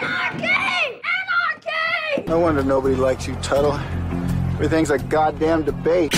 [0.00, 0.44] Anarchy!
[0.44, 1.70] Anarchy!
[2.14, 2.28] Anarchy!
[2.28, 3.74] No wonder nobody likes you, Tuttle.
[4.52, 6.14] Everything's a goddamn debate.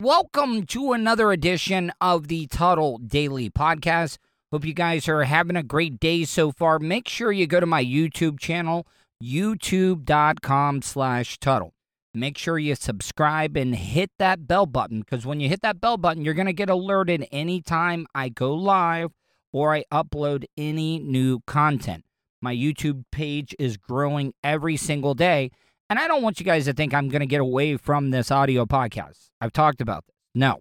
[0.00, 4.18] Welcome to another edition of the Tuttle Daily Podcast.
[4.50, 6.80] Hope you guys are having a great day so far.
[6.80, 8.88] Make sure you go to my YouTube channel,
[9.22, 11.74] youtube.com slash Tuttle.
[12.14, 15.96] Make sure you subscribe and hit that bell button because when you hit that bell
[15.96, 19.10] button, you're going to get alerted anytime I go live
[19.52, 22.04] or I upload any new content.
[22.40, 25.50] My YouTube page is growing every single day.
[25.90, 28.30] And I don't want you guys to think I'm going to get away from this
[28.30, 29.30] audio podcast.
[29.40, 30.14] I've talked about this.
[30.34, 30.58] No,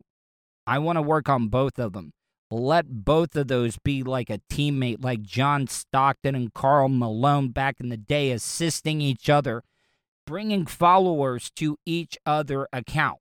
[0.66, 2.14] I want to work on both of them.
[2.50, 7.82] Let both of those be like a teammate, like John Stockton and Karl Malone back
[7.82, 9.64] in the day, assisting each other,
[10.28, 13.18] bringing followers to each other account.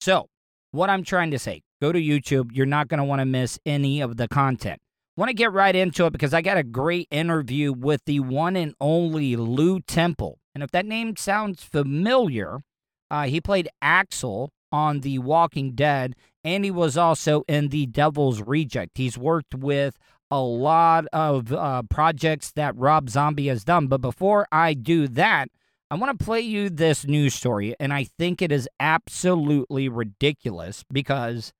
[0.00, 0.28] So,
[0.70, 2.50] what I'm trying to say, go to YouTube.
[2.52, 4.80] You're not going to want to miss any of the content.
[5.16, 8.56] Want to get right into it because I got a great interview with the one
[8.56, 10.38] and only Lew Temple.
[10.54, 12.62] And if that name sounds familiar,
[13.10, 18.42] uh, he played Axel on The Walking Dead, and he was also in The Devil's
[18.42, 18.96] Reject.
[18.96, 19.96] He's worked with
[20.30, 23.86] a lot of uh, projects that Rob Zombie has done.
[23.86, 25.48] But before I do that,
[25.90, 30.82] I want to play you this news story, and I think it is absolutely ridiculous
[30.90, 31.52] because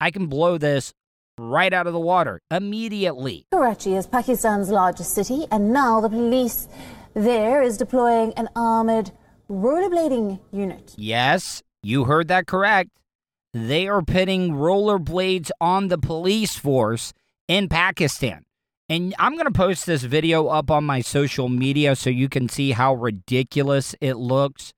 [0.00, 0.94] I can blow this
[1.38, 3.46] right out of the water immediately.
[3.52, 6.68] Karachi is Pakistan's largest city, and now the police
[7.12, 9.12] there is deploying an armored
[9.50, 10.94] rollerblading unit.
[10.96, 12.90] Yes, you heard that correct.
[13.52, 17.12] They are pitting rollerblades on the police force
[17.46, 18.45] in Pakistan.
[18.88, 22.48] And I'm going to post this video up on my social media so you can
[22.48, 24.72] see how ridiculous it looks.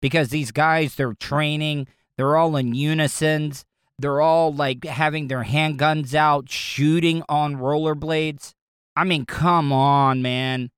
[0.00, 3.52] Because these guys, they're training, they're all in unison,
[3.98, 8.52] they're all like having their handguns out, shooting on rollerblades.
[8.94, 10.70] I mean, come on, man.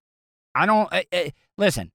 [0.55, 1.91] I don't uh, uh, listen.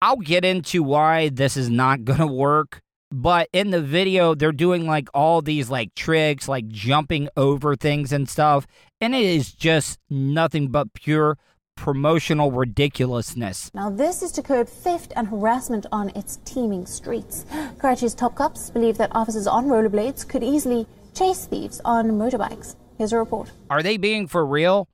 [0.00, 4.52] I'll get into why this is not going to work, but in the video they're
[4.52, 8.66] doing like all these like tricks, like jumping over things and stuff,
[9.00, 11.38] and it is just nothing but pure
[11.76, 13.70] promotional ridiculousness.
[13.72, 17.46] Now, this is to curb theft and harassment on its teeming streets.
[17.78, 22.74] Karachi's top cops believe that officers on rollerblades could easily chase thieves on motorbikes.
[22.96, 23.52] Here's a report.
[23.70, 24.88] Are they being for real?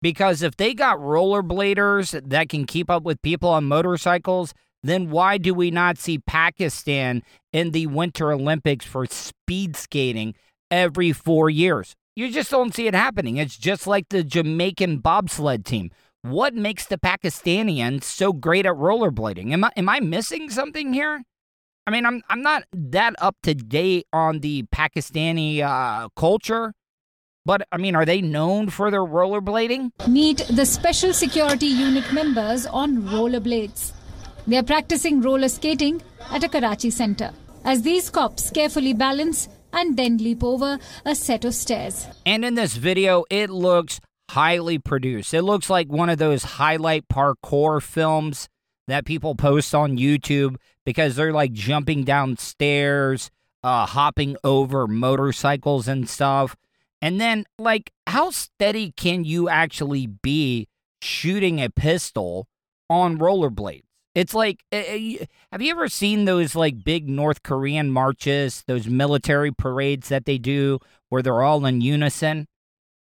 [0.00, 5.38] Because if they got rollerbladers that can keep up with people on motorcycles, then why
[5.38, 7.22] do we not see Pakistan
[7.52, 10.34] in the Winter Olympics for speed skating
[10.70, 11.96] every four years?
[12.16, 13.38] You just don't see it happening.
[13.38, 15.90] It's just like the Jamaican bobsled team.
[16.22, 19.52] What makes the Pakistanians so great at rollerblading?
[19.52, 21.24] Am I am I missing something here?
[21.86, 26.72] I mean, I'm I'm not that up to date on the Pakistani uh, culture,
[27.44, 29.90] but I mean, are they known for their rollerblading?
[30.08, 33.92] Meet the Special Security Unit members on rollerblades.
[34.46, 37.32] They are practicing roller skating at a Karachi center.
[37.64, 42.06] As these cops carefully balance and then leap over a set of stairs.
[42.24, 45.34] And in this video, it looks highly produced.
[45.34, 48.48] It looks like one of those highlight parkour films
[48.86, 53.30] that people post on YouTube because they're like jumping down stairs,
[53.62, 56.56] uh, hopping over motorcycles and stuff.
[57.00, 60.68] And then, like, how steady can you actually be
[61.02, 62.48] shooting a pistol
[62.88, 63.82] on rollerblades?
[64.14, 64.82] It's like, uh,
[65.50, 70.38] have you ever seen those like big North Korean marches, those military parades that they
[70.38, 70.78] do
[71.08, 72.46] where they're all in unison?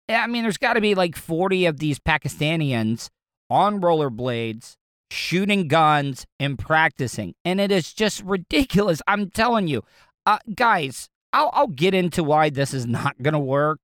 [0.09, 3.11] I mean, there's got to be like 40 of these Pakistanians
[3.49, 4.77] on rollerblades
[5.11, 7.35] shooting guns and practicing.
[7.45, 9.03] And it is just ridiculous.
[9.07, 9.83] I'm telling you,
[10.27, 13.81] uh, guys, I'll, I'll get into why this is not going to work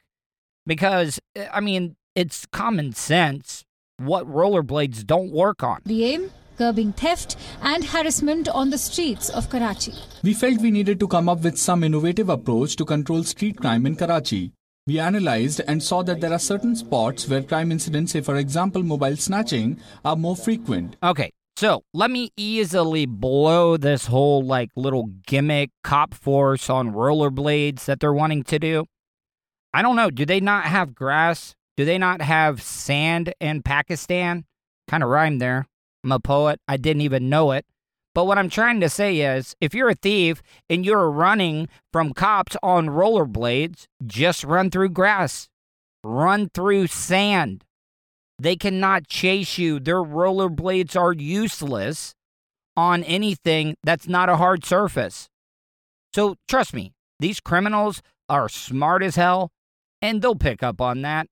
[0.64, 1.20] because,
[1.52, 3.64] I mean, it's common sense.
[3.98, 5.80] what rollerblades don't work on.
[5.84, 6.30] The aim?
[6.56, 9.92] Curbing theft and harassment on the streets of Karachi.
[10.22, 13.84] We felt we needed to come up with some innovative approach to control street crime
[13.84, 14.52] in Karachi.
[14.86, 18.82] We analyzed and saw that there are certain spots where crime incidents, say for example
[18.82, 20.96] mobile snatching, are more frequent.
[21.02, 27.84] Okay, so let me easily blow this whole like little gimmick cop force on rollerblades
[27.86, 28.86] that they're wanting to do.
[29.74, 30.10] I don't know.
[30.10, 31.54] Do they not have grass?
[31.76, 34.46] Do they not have sand in Pakistan?
[34.88, 35.66] Kind of rhyme there.
[36.06, 36.60] I'm a poet.
[36.68, 37.66] I didn't even know it.
[38.14, 42.14] But what I'm trying to say is if you're a thief and you're running from
[42.14, 45.48] cops on rollerblades, just run through grass,
[46.04, 47.64] run through sand.
[48.38, 49.80] They cannot chase you.
[49.80, 52.14] Their rollerblades are useless
[52.76, 55.28] on anything that's not a hard surface.
[56.14, 59.50] So trust me, these criminals are smart as hell
[60.00, 61.26] and they'll pick up on that.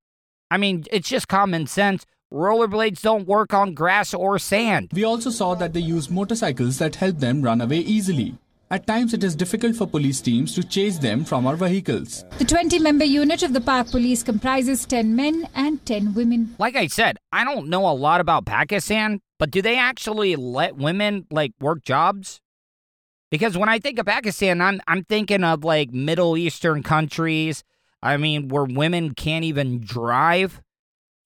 [0.51, 2.05] I mean, it's just common sense.
[2.33, 4.91] Rollerblades don't work on grass or sand.
[4.93, 8.37] We also saw that they use motorcycles that help them run away easily.
[8.71, 12.25] At times, it is difficult for police teams to chase them from our vehicles.
[12.39, 16.57] The 20 member unit of the Park Police comprises 10 men and 10 women.
[16.59, 20.77] Like I said, I don't know a lot about Pakistan, but do they actually let
[20.77, 22.41] women like work jobs?
[23.31, 27.63] Because when I think of Pakistan, I'm I'm thinking of like Middle Eastern countries.
[28.03, 30.61] I mean, where women can't even drive.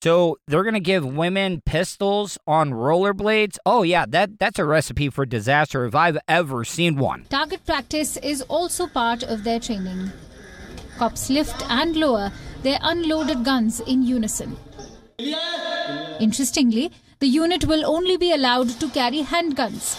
[0.00, 3.58] So they're gonna give women pistols on rollerblades.
[3.66, 7.24] Oh yeah, that that's a recipe for disaster if I've ever seen one.
[7.28, 10.12] Target practice is also part of their training.
[10.98, 12.30] Cops lift and lower
[12.62, 14.56] their unloaded guns in unison.
[16.20, 19.98] Interestingly, the unit will only be allowed to carry handguns.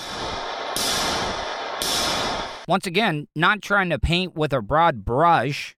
[2.70, 5.76] Once again, not trying to paint with a broad brush,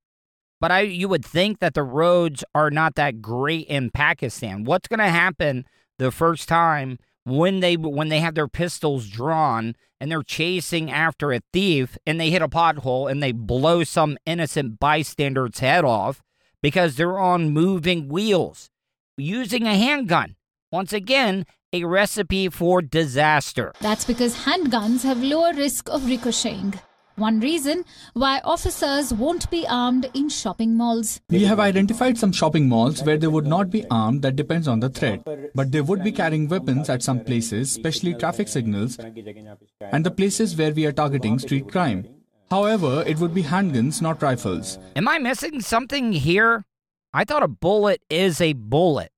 [0.62, 4.64] but I you would think that the roads are not that great in Pakistan.
[4.64, 5.66] What's going to happen
[6.00, 11.34] the first time when they when they have their pistols drawn and they're chasing after
[11.34, 16.22] a thief and they hit a pothole and they blow some innocent bystander's head off
[16.62, 18.70] because they're on moving wheels
[19.18, 20.36] using a handgun.
[20.72, 23.74] Once again, a recipe for disaster.
[23.82, 26.80] That's because handguns have lower risk of ricocheting.
[27.16, 31.20] One reason why officers won't be armed in shopping malls.
[31.30, 34.80] We have identified some shopping malls where they would not be armed, that depends on
[34.80, 35.24] the threat.
[35.54, 40.56] But they would be carrying weapons at some places, especially traffic signals, and the places
[40.56, 42.08] where we are targeting street crime.
[42.50, 44.78] However, it would be handguns, not rifles.
[44.96, 46.66] Am I missing something here?
[47.14, 49.12] I thought a bullet is a bullet.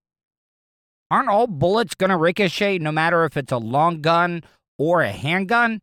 [1.09, 4.43] Aren't all bullets going to ricochet no matter if it's a long gun
[4.79, 5.81] or a handgun?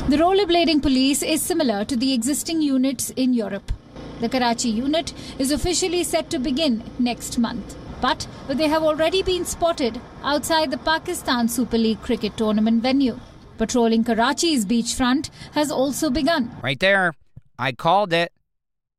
[0.07, 3.73] The rollerblading police is similar to the existing units in Europe.
[4.21, 7.75] The Karachi unit is officially set to begin next month.
[8.03, 13.17] But they have already been spotted outside the Pakistan Super League cricket tournament venue.
[13.57, 16.53] Patrolling Karachi's beachfront has also begun.
[16.61, 17.13] Right there.
[17.57, 18.33] I called it.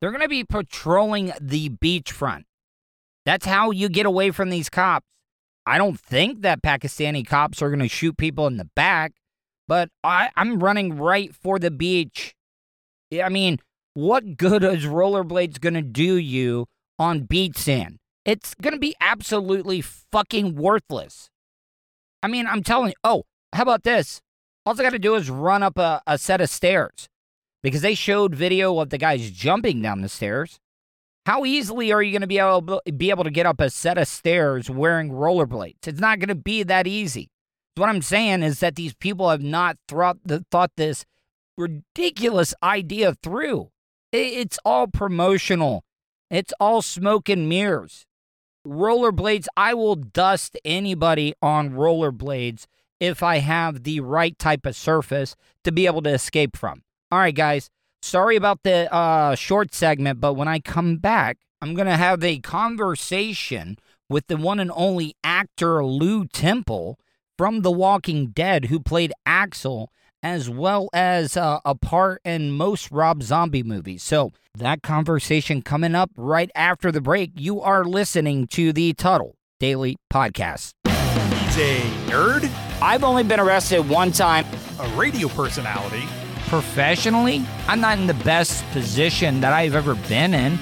[0.01, 2.45] They're going to be patrolling the beachfront.
[3.27, 5.07] That's how you get away from these cops.
[5.67, 9.13] I don't think that Pakistani cops are going to shoot people in the back,
[9.69, 12.35] but I, I'm running right for the beach.
[13.13, 13.59] I mean,
[13.93, 16.65] what good is rollerblades going to do you
[16.99, 17.99] on beach sand?
[18.25, 21.31] It's going to be absolutely fucking worthless.
[22.23, 22.97] I mean, I'm telling you.
[23.05, 24.23] Oh, how about this?
[24.65, 27.09] All I got to do is run up a, a set of stairs
[27.63, 30.59] because they showed video of the guys jumping down the stairs.
[31.27, 33.99] How easily are you going to be able be able to get up a set
[33.99, 35.87] of stairs wearing rollerblades?
[35.87, 37.31] It's not going to be that easy.
[37.77, 41.05] What I'm saying is that these people have not thought the, thought this
[41.57, 43.71] ridiculous idea through.
[44.13, 45.83] It's all promotional.
[46.31, 48.07] It's all smoke and mirrors.
[48.67, 52.67] Rollerblades, I will dust anybody on rollerblades
[53.01, 56.83] if I have the right type of surface to be able to escape from.
[57.11, 57.71] All right, guys.
[58.03, 62.23] Sorry about the uh, short segment, but when I come back, I'm going to have
[62.23, 63.79] a conversation
[64.11, 66.99] with the one and only actor Lew Temple
[67.39, 69.91] from The Walking Dead, who played Axel,
[70.25, 74.03] as well as uh, a part in most Rob Zombie movies.
[74.03, 77.33] So, that conversation coming up right after the break.
[77.35, 80.71] You are listening to the Tuttle Daily Podcast.
[80.87, 82.51] He's a nerd,
[82.81, 84.47] I've only been arrested one time.
[84.81, 86.05] a radio personality,
[86.47, 90.59] professionally, I'm not in the best position that I've ever been in.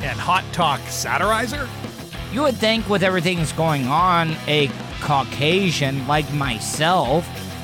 [0.00, 1.68] And hot talk satirizer?
[2.32, 4.68] You would think, with everything that's going on, a
[5.00, 7.26] Caucasian like myself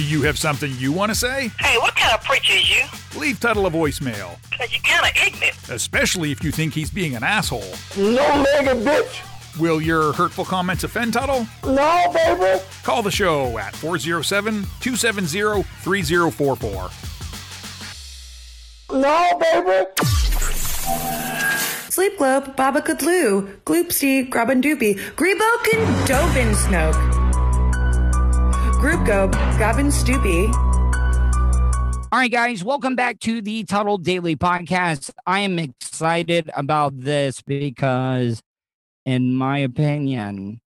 [0.00, 1.48] Do you have something you want to say?
[1.58, 3.20] Hey, what kind of preacher is you?
[3.20, 4.38] Leave Tuttle a voicemail.
[4.50, 5.68] Cause you're kind of ignorant.
[5.68, 7.74] Especially if you think he's being an asshole.
[7.98, 9.60] No legged bitch.
[9.60, 11.46] Will your hurtful comments offend Tuttle?
[11.64, 12.62] No, baby.
[12.82, 16.90] Call the show at 407 270 3044.
[18.92, 19.86] No, baby.
[21.90, 27.19] Sleep Globe, Baba Kudlu, Gloopsy, Grabbandoopy, Grebo Dobin Snoke.
[28.80, 30.50] Group Go, Gavin Stoopy.
[32.10, 35.10] All right, guys, welcome back to the Tuttle Daily Podcast.
[35.26, 38.40] I am excited about this because,
[39.04, 40.62] in my opinion,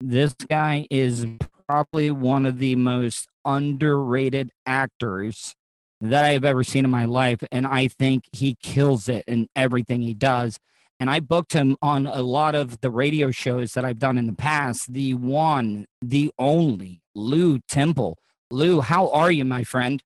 [0.00, 1.26] this guy is
[1.68, 5.54] probably one of the most underrated actors
[6.00, 7.40] that I've ever seen in my life.
[7.52, 10.58] And I think he kills it in everything he does.
[10.98, 14.26] And I booked him on a lot of the radio shows that I've done in
[14.26, 14.90] the past.
[14.90, 18.18] The one, the only Lew Temple.
[18.50, 20.02] Lew, how are you, my friend?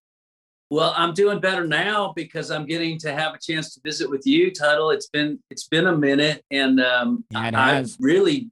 [0.70, 4.26] Well, I'm doing better now because I'm getting to have a chance to visit with
[4.26, 4.90] you, Tuttle.
[4.90, 8.50] It's been it's been a minute, and um, Yeah, I, I really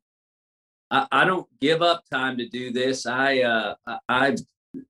[0.91, 3.07] I, I don't give up time to do this.
[3.07, 4.37] I uh, I, I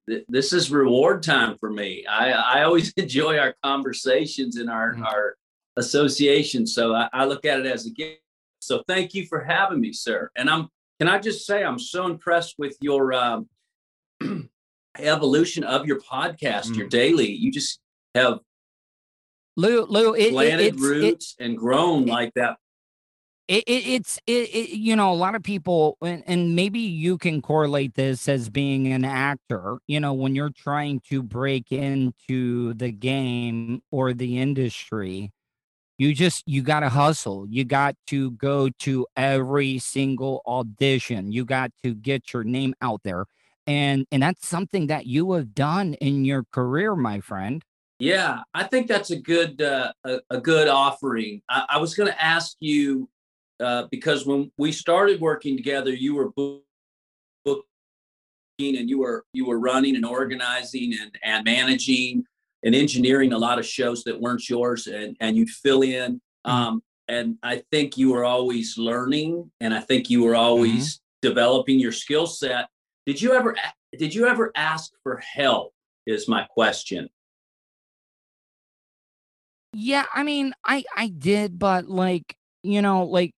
[0.09, 2.05] th- this is reward time for me.
[2.07, 5.05] I I always enjoy our conversations and our Mm-hmm.
[5.05, 5.37] our
[5.79, 8.21] association, so I, I look at it as a gift.
[8.61, 10.31] So thank you for having me, sir.
[10.37, 10.69] And I'm
[11.03, 13.49] can I just say I'm so impressed with your um,
[15.01, 16.77] evolution of your podcast, Mm.
[16.77, 17.29] your daily.
[17.29, 17.81] You just
[18.15, 18.39] have
[19.57, 22.57] Lou, Lou, it, it, planted it, roots and grown like that.
[23.49, 27.19] it, it, it's it, it, you know a lot of people and, and maybe you
[27.19, 32.75] can correlate this as being an actor you know when you're trying to break into
[32.75, 35.33] the game or the industry
[36.03, 37.47] you just you got to hustle.
[37.49, 41.31] You got to go to every single audition.
[41.31, 43.27] You got to get your name out there.
[43.69, 47.63] And and that's something that you have done in your career my friend.
[48.01, 51.41] Yeah, I think that's a good uh, a, a good offering.
[51.49, 53.09] I, I was going to ask you
[53.61, 56.65] uh, because when we started working together, you were book-
[57.45, 62.25] booking and you were you were running and organizing and and managing
[62.65, 66.21] and engineering a lot of shows that weren't yours, and and you'd fill in.
[66.45, 71.79] Um, and I think you were always learning, and I think you were always developing
[71.79, 72.69] your skill set.
[73.07, 73.57] Did you ever
[73.99, 75.73] did you ever ask for help?
[76.07, 77.09] Is my question.
[79.73, 83.33] Yeah, I mean, I I did, but like, you know, like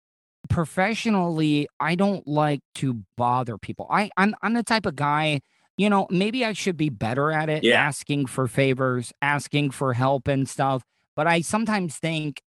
[0.49, 3.87] professionally, I don't like to bother people.
[3.91, 5.41] I I'm I'm the type of guy,
[5.77, 7.81] you know, maybe I should be better at it, Yeah.
[7.83, 10.83] asking for favors, asking for help and stuff,
[11.17, 12.43] but I sometimes think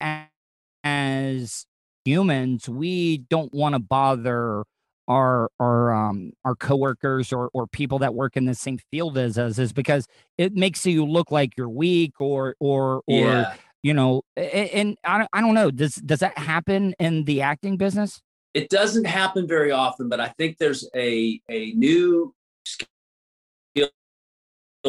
[0.83, 1.65] as
[2.05, 4.63] humans, we don't want to bother
[5.07, 9.37] our our um our coworkers or or people that work in the same field as
[9.37, 13.53] us is because it makes you look like you're weak or or or Yeah.
[13.83, 17.77] you know and I, don't- I don't know does does that happen in the acting
[17.77, 18.21] business
[18.53, 22.33] it doesn't happen very often, but I think there's a a new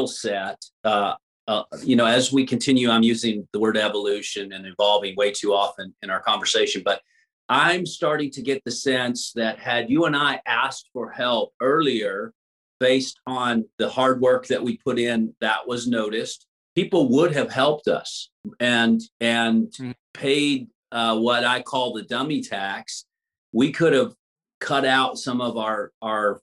[0.06, 0.62] set.
[0.84, 1.14] Uh,
[1.48, 5.52] uh, you know, as we continue, I'm using the word evolution and evolving way too
[5.52, 7.00] often in our conversation, but
[7.48, 12.32] I'm starting to get the sense that had you and I asked for help earlier,
[12.78, 16.46] based on the hard work that we put in, that was noticed.
[16.74, 18.30] People would have helped us
[18.60, 19.72] and and
[20.14, 23.04] paid uh, what I call the dummy tax
[23.52, 24.14] we could have
[24.60, 26.40] cut out some of our our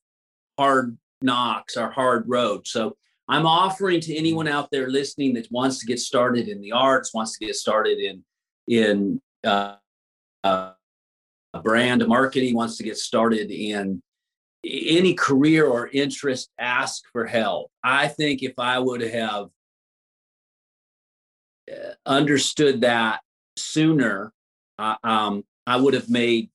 [0.58, 2.68] hard knocks, our hard road.
[2.68, 2.96] So
[3.30, 7.14] I'm offering to anyone out there listening that wants to get started in the arts,
[7.14, 8.24] wants to get started in
[8.68, 9.76] in uh,
[10.44, 10.72] uh,
[11.64, 14.02] brand marketing, wants to get started in
[14.66, 17.72] any career or interest ask for help.
[17.84, 19.48] I think if I would have
[21.72, 23.22] uh, understood that
[23.56, 24.34] sooner,
[24.80, 26.50] uh, um, I would have made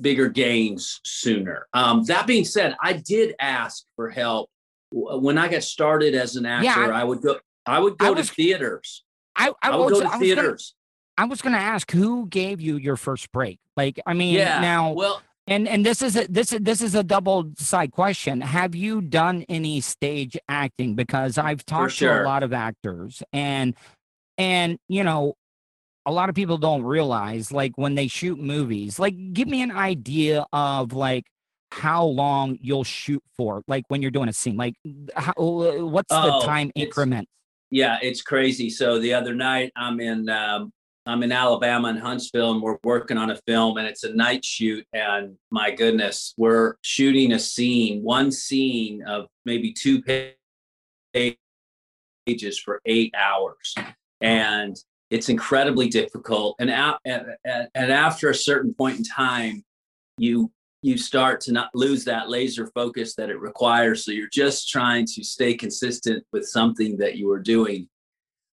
[0.00, 1.68] bigger gains sooner.
[1.72, 4.50] Um, that being said, I did ask for help
[4.90, 6.64] when I got started as an actor.
[6.64, 7.38] Yeah, I- I, would go.
[7.66, 9.04] I would go I to theaters.
[9.36, 10.74] I, I, I would was- go to was gonna- theaters.
[11.16, 13.58] I was going to ask who gave you your first break.
[13.76, 16.94] Like, I mean, Yeah, now, well- and and this is a this is this is
[16.94, 18.40] a double side question.
[18.42, 20.94] Have you done any stage acting?
[20.94, 23.74] Because I've talked to a lot of actors, and
[24.36, 25.34] and you know,
[26.06, 28.98] a lot of people don't realize like when they shoot movies.
[28.98, 31.24] Like, give me an idea of like
[31.70, 34.56] how long you'll shoot for, like when you're doing a scene.
[34.56, 34.74] Like,
[35.14, 37.28] how, what's Oh, the time increment?
[37.70, 38.70] Yeah, it's crazy.
[38.70, 40.72] So the other night, I'm in um,
[41.04, 44.44] I'm in Alabama in Huntsville, and we're working on a film, and it's a night
[44.44, 44.86] shoot.
[44.92, 50.02] And my goodness, we're shooting a scene, one scene of maybe two
[51.12, 53.74] pages for eight hours,
[54.20, 54.76] and
[55.10, 56.56] it's incredibly difficult.
[56.58, 59.64] And a- and after a certain point in time,
[60.18, 60.50] you
[60.82, 64.04] you start to not lose that laser focus that it requires.
[64.04, 67.88] So you're just trying to stay consistent with something that you are doing.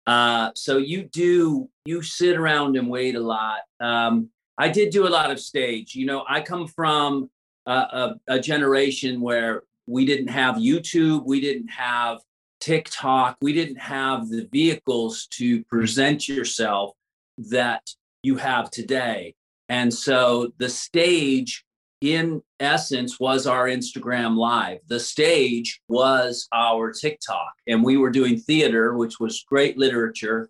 [0.05, 3.59] Uh, so you do you sit around and wait a lot.
[3.79, 5.95] Um, I did do a lot of stage.
[5.95, 7.29] You know, I come from
[7.65, 12.19] a, a, a generation where we didn't have YouTube, we didn't have
[12.61, 16.95] TikTok, we didn't have the vehicles to present yourself
[17.37, 19.35] that you have today.
[19.67, 21.65] And so the stage,
[22.03, 24.79] in essence, was our Instagram Live.
[24.87, 27.53] The stage was our TikTok.
[27.65, 30.49] And we were doing theater, which was great literature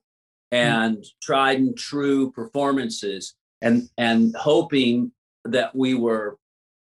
[0.51, 5.11] and tried and true performances and and hoping
[5.45, 6.37] that we were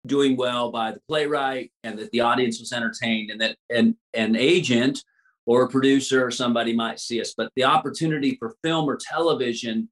[0.06, 4.36] doing well by the playwright and that the audience was entertained and that an, an
[4.36, 5.04] agent
[5.46, 9.88] or a producer or somebody might see us but the opportunity for film or television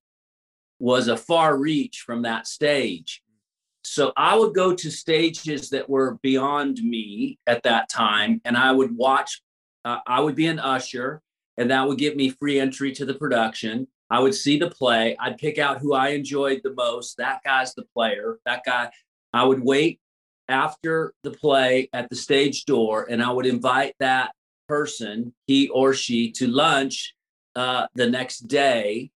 [0.80, 3.22] was a far reach from that stage
[3.84, 8.72] so i would go to stages that were beyond me at that time and i
[8.72, 9.42] would watch
[9.86, 11.22] uh, i would be an usher
[11.58, 13.86] and that would give me free entry to the production.
[14.10, 15.16] I would see the play.
[15.20, 17.18] I'd pick out who i enjoyed the most.
[17.18, 18.40] That guy's the player.
[18.46, 18.90] That guy
[19.34, 20.00] i would wait
[20.48, 24.32] after the play at the stage door and i would invite that
[24.68, 27.14] person he or she to lunch
[27.56, 29.12] uh, the next day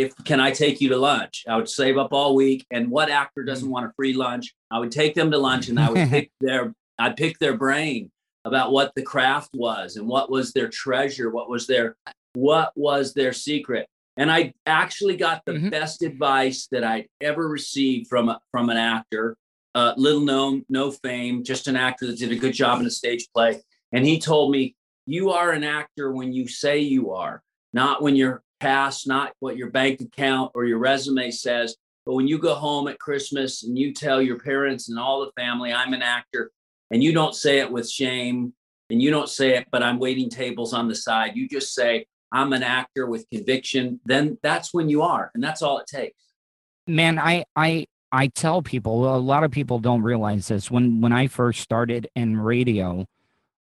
[0.00, 1.44] if can I take you to lunch?
[1.48, 2.66] I would save up all week.
[2.70, 4.54] And what actor doesn't want a free lunch?
[4.70, 8.10] I would take them to lunch and I would pick their I'd pick their brain
[8.44, 11.96] about what the craft was and what was their treasure, what was their
[12.34, 13.86] what was their secret.
[14.16, 18.76] And I actually got the best advice that I'd ever received from a, from an
[18.76, 19.36] actor,
[19.74, 22.90] uh, little known, no fame, just an actor that did a good job in a
[22.90, 23.60] stage play.
[23.92, 24.74] And he told me,
[25.06, 29.56] "You are an actor when you say you are, not when you're past, not what
[29.56, 33.78] your bank account or your resume says, but when you go home at Christmas and
[33.78, 36.50] you tell your parents and all the family, I'm an actor,
[36.90, 38.52] and you don't say it with shame
[38.90, 41.36] and you don't say it, but I'm waiting tables on the side.
[41.36, 45.30] You just say, I'm an actor with conviction, then that's when you are.
[45.34, 46.18] And that's all it takes.
[46.86, 51.12] man i i i tell people a lot of people don't realize this when when
[51.12, 53.06] i first started in radio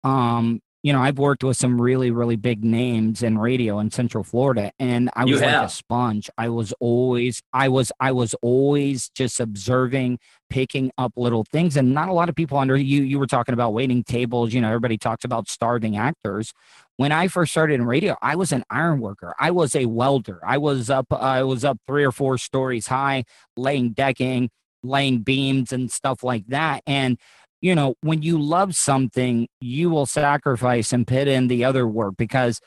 [0.04, 4.24] um you know i've worked with some really really big names in radio in central
[4.24, 9.10] florida and i was like a sponge i was always i was i was always
[9.10, 10.18] just observing
[10.50, 13.54] picking up little things and not a lot of people under you you were talking
[13.54, 16.54] about waiting tables you know everybody talks about starving actors
[17.00, 19.34] when I first started in radio, I was an iron worker.
[19.40, 20.42] I was a welder.
[20.46, 21.06] I was up.
[21.14, 23.24] I was up three or four stories high,
[23.56, 24.50] laying decking,
[24.84, 26.84] laying beams, and stuff like that.
[26.86, 27.18] And
[27.62, 32.16] you know, when you love something, you will sacrifice and put in the other work
[32.18, 32.62] because,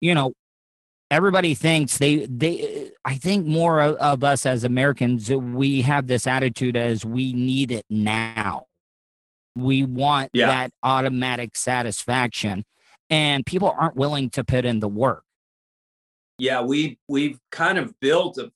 [0.00, 0.32] you know,
[1.10, 2.90] everybody thinks they they.
[3.04, 7.70] I think more of, of us as Americans, we have this attitude as we need
[7.70, 8.64] it now.
[9.56, 10.46] We want Yeah.
[10.46, 12.64] that automatic satisfaction
[13.10, 15.24] and people aren't willing to put in the work.
[16.38, 18.52] yeah we we've kind of built a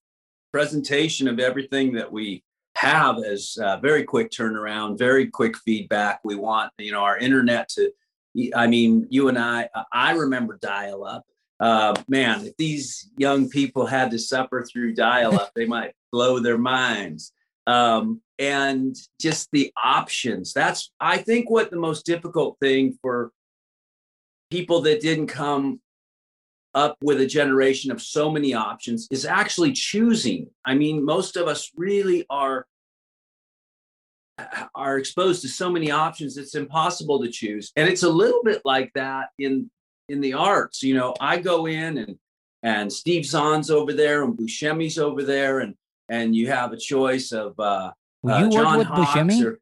[0.52, 2.42] presentation of everything that we
[2.82, 6.18] have as uh, very quick turnaround very quick feedback.
[6.24, 7.92] We want you know our internet to
[8.56, 11.24] i mean you and i i remember dial up
[11.60, 16.40] uh, man if these young people had to suffer through dial up they might blow
[16.40, 17.32] their minds.
[17.68, 23.30] Um, and just the options that's i think what the most difficult thing for
[24.50, 25.80] people that didn't come
[26.74, 30.48] up with a generation of so many options is actually choosing.
[30.64, 32.66] I mean, most of us really are
[34.74, 38.61] are exposed to so many options it's impossible to choose and it's a little bit
[38.64, 39.70] like that in
[40.09, 42.16] in the arts you know i go in and
[42.62, 45.74] and steve zahn's over there and buscemi's over there and
[46.09, 47.90] and you have a choice of uh,
[48.22, 49.44] Well, uh, you worked John with Hawkes Buscemi?
[49.46, 49.59] or-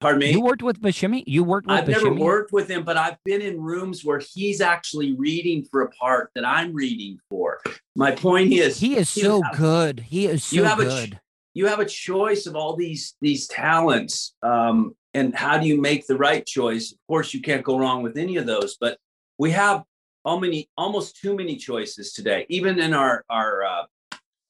[0.00, 1.22] pardon me You worked with Buscemi?
[1.26, 2.04] You worked with I've Buscemi?
[2.04, 5.90] never worked with him, but I've been in rooms where he's actually reading for a
[5.90, 7.60] part that I'm reading for.
[7.94, 10.00] My point is, He is so have- good.
[10.00, 11.12] He is so you have good.
[11.14, 11.20] a
[11.54, 16.06] you have a choice of all these these talents, um, and how do you make
[16.06, 16.92] the right choice?
[16.92, 18.98] Of course, you can't go wrong with any of those, but
[19.38, 19.82] we have
[20.24, 22.46] all many almost too many choices today.
[22.48, 23.84] Even in our our uh,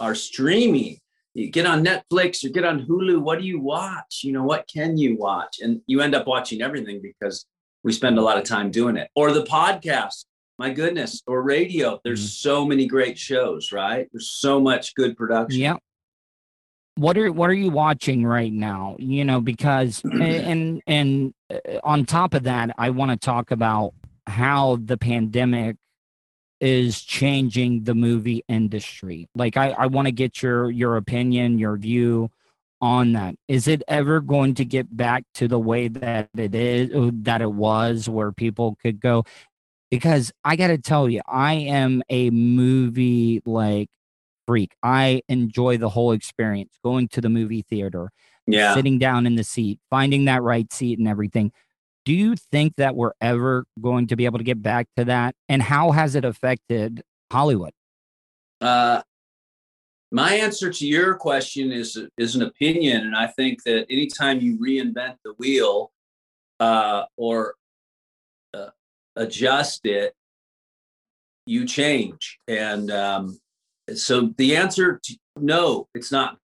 [0.00, 0.98] our streaming,
[1.34, 3.20] you get on Netflix or get on Hulu.
[3.20, 4.20] What do you watch?
[4.22, 5.58] You know, what can you watch?
[5.60, 7.46] And you end up watching everything because
[7.82, 9.08] we spend a lot of time doing it.
[9.16, 10.24] Or the podcast,
[10.58, 12.00] my goodness, or radio.
[12.04, 14.08] There's so many great shows, right?
[14.12, 15.60] There's so much good production.
[15.60, 15.76] Yeah.
[16.96, 18.96] What are what are you watching right now?
[18.98, 23.94] You know, because and and uh, on top of that, I want to talk about
[24.26, 25.76] how the pandemic
[26.60, 29.28] is changing the movie industry.
[29.34, 32.30] Like I I want to get your your opinion, your view
[32.80, 33.36] on that.
[33.48, 37.40] Is it ever going to get back to the way that it is uh, that
[37.40, 39.24] it was where people could go
[39.92, 43.90] because I got to tell you, I am a movie like
[44.46, 44.74] freak.
[44.82, 48.10] I enjoy the whole experience, going to the movie theater,
[48.46, 48.74] Yeah.
[48.74, 51.52] sitting down in the seat, finding that right seat and everything.
[52.04, 55.36] Do you think that we're ever going to be able to get back to that?
[55.48, 57.72] And how has it affected Hollywood?
[58.60, 59.02] Uh,
[60.10, 64.58] my answer to your question is is an opinion, and I think that anytime you
[64.58, 65.90] reinvent the wheel
[66.60, 67.54] uh, or
[68.52, 68.68] uh,
[69.16, 70.14] adjust it,
[71.46, 72.38] you change.
[72.46, 73.38] And um,
[73.94, 76.36] so the answer to no, it's not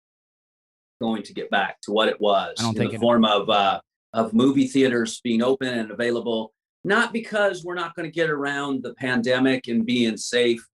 [1.01, 3.81] going to get back to what it was in the it- form of uh,
[4.13, 6.53] of movie theaters being open and available.
[6.85, 10.65] Not because we're not going to get around the pandemic and be in safe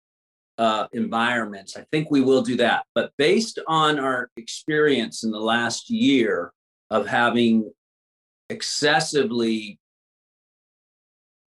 [0.59, 1.77] uh, environments.
[1.77, 2.85] I think we will do that.
[2.94, 6.53] But based on our experience in the last year
[6.90, 7.72] of having
[8.50, 9.79] excessively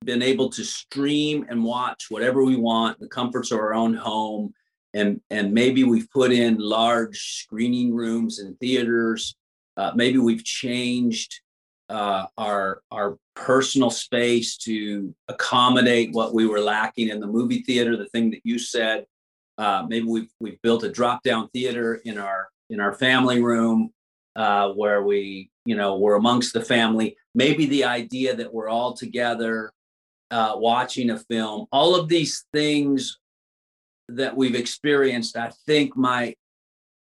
[0.04, 4.54] been able to stream and watch whatever we want, the comforts of our own home,
[4.96, 9.36] and and maybe we've put in large screening rooms and theaters.
[9.76, 11.40] Uh, maybe we've changed
[11.90, 17.96] uh, our our personal space to accommodate what we were lacking in the movie theater.
[17.96, 19.04] The thing that you said,
[19.58, 23.92] uh, maybe we've we've built a drop down theater in our in our family room
[24.34, 27.16] uh, where we you know we're amongst the family.
[27.34, 29.72] Maybe the idea that we're all together
[30.30, 31.66] uh, watching a film.
[31.70, 33.18] All of these things
[34.08, 36.38] that we've experienced, I think, might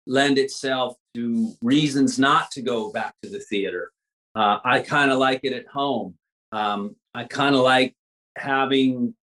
[0.07, 3.91] lend itself to reasons not to go back to the theater.
[4.35, 6.15] Uh, I kind of like it at home.
[6.53, 7.95] Um, I kind of like
[8.37, 9.15] having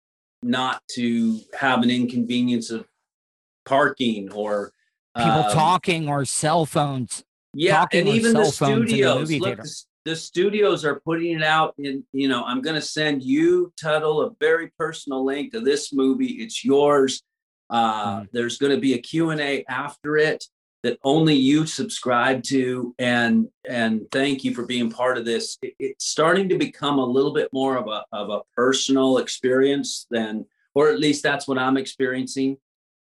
[0.42, 2.88] not to have an inconvenience of
[3.66, 4.72] parking or
[5.18, 7.24] People um, talking or cell phones.
[7.54, 9.20] yeah, and even the cell phones in the studios.
[9.20, 12.04] movie Look, the, the studios are putting it out in.
[12.14, 16.44] You know, I'm going to send you, Tuttle, a very personal link to this movie.
[16.44, 17.24] It's yours.
[17.70, 20.46] Uh, There's going to be a Q and A after it
[20.82, 25.58] that only you subscribe to, and and thank you for being part of this.
[25.62, 30.08] It- it's starting to become a little bit more of a of a personal experience
[30.10, 32.58] than, or at least that's what I'm experiencing.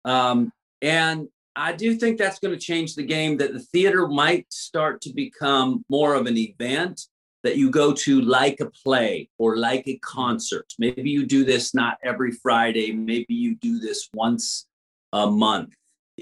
[0.05, 0.51] Um,
[0.81, 5.01] and I do think that's going to change the game, that the theater might start
[5.01, 7.07] to become more of an event
[7.45, 10.65] that you go to like a play or like a concert.
[10.79, 14.65] Maybe you do this not every Friday, maybe you do this once
[15.13, 15.75] a month.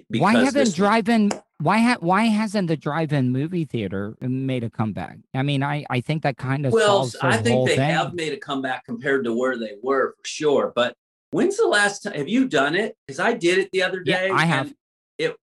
[0.09, 1.31] Why haven't drive-in?
[1.59, 5.17] Why ha- Why hasn't the drive-in movie theater made a comeback?
[5.33, 7.89] I mean, I I think that kind of Well, the I think they thing.
[7.89, 10.73] have made a comeback compared to where they were for sure.
[10.75, 10.95] But
[11.31, 12.97] when's the last time have you done it?
[13.07, 14.27] Because I did it the other day.
[14.27, 14.35] Yeah.
[14.35, 14.73] I have.
[15.17, 15.37] It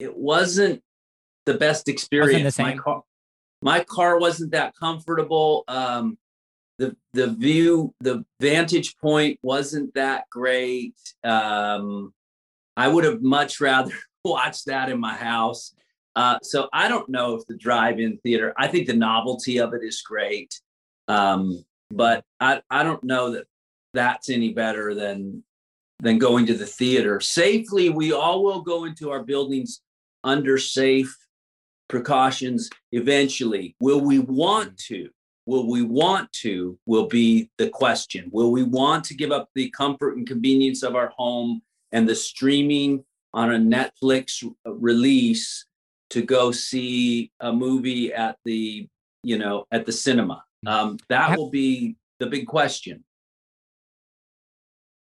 [0.00, 0.82] it wasn't
[1.46, 2.58] the best experience.
[2.58, 2.78] My same.
[2.78, 3.02] car
[3.62, 5.64] my car wasn't that comfortable.
[5.68, 6.18] Um
[6.78, 10.94] the the view, the vantage point wasn't that great.
[11.24, 12.12] Um
[12.76, 13.92] I would have much rather
[14.24, 15.74] watched that in my house.
[16.16, 18.52] Uh, so I don't know if the drive-in theater.
[18.56, 20.60] I think the novelty of it is great,
[21.08, 23.46] um, but I I don't know that
[23.94, 25.44] that's any better than
[26.00, 27.90] than going to the theater safely.
[27.90, 29.82] We all will go into our buildings
[30.24, 31.16] under safe
[31.90, 33.76] precautions eventually.
[33.80, 35.10] Will we want to?
[35.44, 36.78] Will we want to?
[36.86, 38.30] Will be the question.
[38.32, 41.60] Will we want to give up the comfort and convenience of our home
[41.92, 45.66] and the streaming on a Netflix release
[46.10, 48.88] to go see a movie at the
[49.22, 50.44] you know, at the cinema?
[50.66, 53.04] Um, that will be the big question.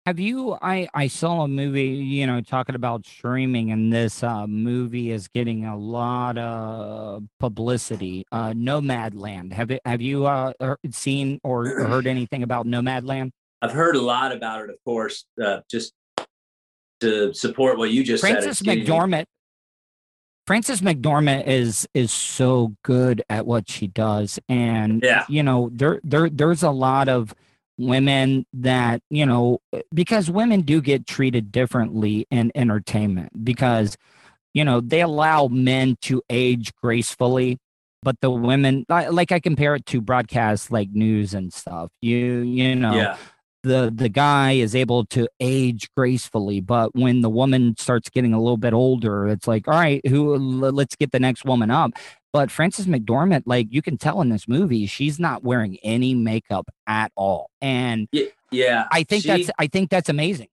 [0.06, 0.56] Have you?
[0.62, 5.28] I I saw a movie, you know, talking about streaming, and this uh, movie is
[5.28, 8.24] getting a lot of publicity.
[8.32, 9.52] Uh, Nomadland.
[9.54, 9.82] Have it?
[9.84, 10.54] Have you uh,
[10.92, 13.32] seen or heard anything about Nomadland?
[13.64, 15.92] I've heard a lot about it, of course, uh, just
[17.00, 18.34] to support what you just said.
[18.44, 19.26] Frances it's McDormand.
[20.46, 25.26] Frances McDormand is is so good at what she does, and Yeah.
[25.28, 27.34] you know there there there's a lot of
[27.78, 29.60] women that you know
[29.94, 33.98] because women do get treated differently in entertainment because
[34.54, 37.58] you know they allow men to age gracefully
[38.02, 42.76] but the women like i compare it to broadcast like news and stuff you you
[42.76, 43.18] know Yeah.
[43.66, 48.40] The the guy is able to age gracefully but when the woman starts getting a
[48.40, 51.92] little bit older it's like all right who let's get the next woman up.
[52.32, 56.68] But frances mcdormand like you can tell in this movie she's not wearing any makeup
[56.88, 57.50] at all.
[57.62, 58.88] And Yeah, yeah.
[58.92, 60.48] i think she- that's i think that's amazing.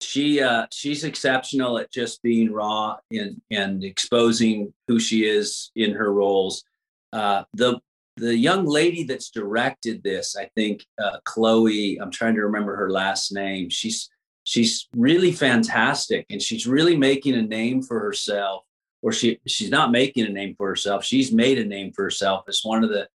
[0.00, 5.92] She uh she's exceptional at just being raw and and exposing who she is in
[5.92, 6.64] her roles.
[7.12, 7.80] Uh the
[8.16, 12.90] the young lady that's directed this i think uh chloe i'm trying to remember her
[12.90, 13.68] last name.
[13.68, 14.08] She's
[14.44, 18.62] she's really fantastic and she's really making a name for herself
[19.02, 21.04] or she she's not making a name for herself.
[21.04, 23.08] She's made a name for herself as one of the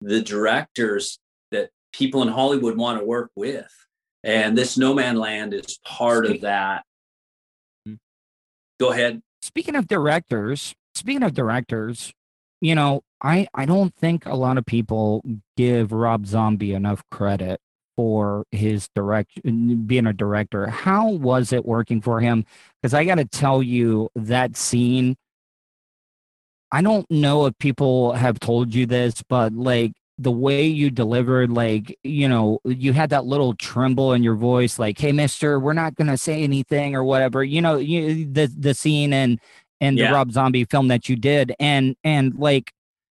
[0.00, 1.18] the directors
[1.50, 3.70] that people in hollywood want to work with.
[4.24, 6.84] And this Nomadland is part of that.
[8.78, 9.22] Go ahead.
[9.42, 12.12] Speaking of directors speaking of directors
[12.60, 15.22] you know i i don't think a lot of people
[15.56, 17.60] give rob zombie enough credit
[17.96, 20.68] for his direct being a director.
[20.68, 22.46] How was it working for him?
[22.80, 25.16] Because i got to tell you that scene
[26.72, 31.50] i don't know if people have told you this but like the way you delivered
[31.50, 35.72] like you know you had that little tremble in your voice like hey mister we're
[35.72, 39.40] not going to say anything or whatever you know you, the the scene and
[39.80, 40.08] and Yeah.
[40.08, 42.72] the rob zombie film that you did and and like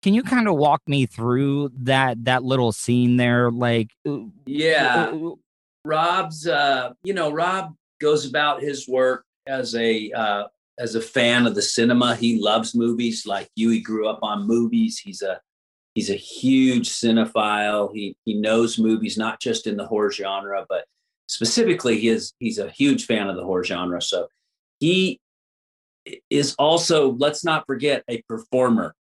[0.02, 3.50] can you kind of walk me through that that little scene there?
[3.50, 5.12] Like uh, yeah.
[5.84, 10.44] rob's uh you know rob goes about his work as a uh
[10.78, 12.16] as a fan of the cinema.
[12.16, 13.68] He loves movies like you.
[13.70, 14.98] He grew up on movies.
[14.98, 15.38] He's a
[15.94, 17.94] he's a huge cinephile.
[17.94, 20.84] He he knows movies not just in the horror genre but
[21.28, 24.00] specifically he is he's a huge fan of the horror genre.
[24.00, 24.28] So
[24.78, 25.19] he
[26.28, 28.94] is also let's not forget a performer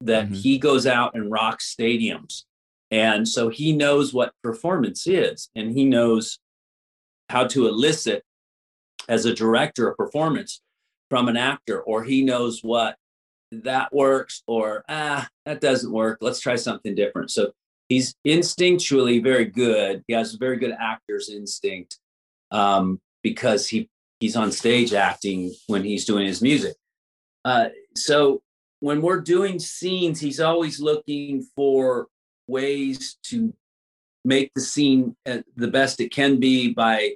[0.00, 2.44] that he goes out and rocks stadiums.
[2.90, 6.38] And so he knows what performance is and he knows
[7.28, 8.22] how to elicit
[9.08, 10.60] as a director a performance
[11.10, 12.96] from an actor or he knows what
[13.50, 16.18] that works or ah that doesn't work.
[16.20, 17.30] Let's try something different.
[17.30, 17.52] So
[17.88, 20.04] he's instinctually very good.
[20.06, 21.98] He has a very good actor's instinct
[22.50, 23.88] um, because he
[24.20, 26.76] he's on stage acting when he's doing his music
[27.44, 28.42] uh, so
[28.80, 32.08] when we're doing scenes he's always looking for
[32.46, 33.52] ways to
[34.24, 37.12] make the scene uh, the best it can be by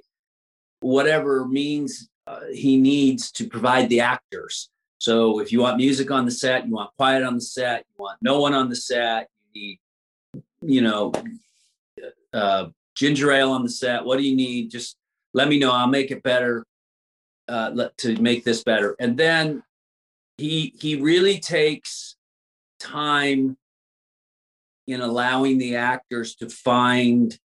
[0.79, 4.69] whatever means uh, he needs to provide the actors.
[4.97, 8.03] So if you want music on the set, you want quiet on the set, you
[8.03, 9.79] want no one on the set, you need,
[10.61, 11.11] you know,
[12.33, 14.05] uh, ginger ale on the set.
[14.05, 14.71] What do you need?
[14.71, 14.97] Just
[15.33, 15.71] let me know.
[15.71, 16.65] I'll make it better
[17.47, 18.95] uh, let, to make this better.
[18.99, 19.63] And then
[20.37, 22.15] he he really takes
[22.79, 23.57] time
[24.87, 27.37] in allowing the actors to find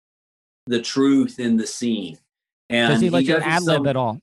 [0.67, 2.19] the truth in the scene.
[2.69, 4.21] And does he let you ad lib at all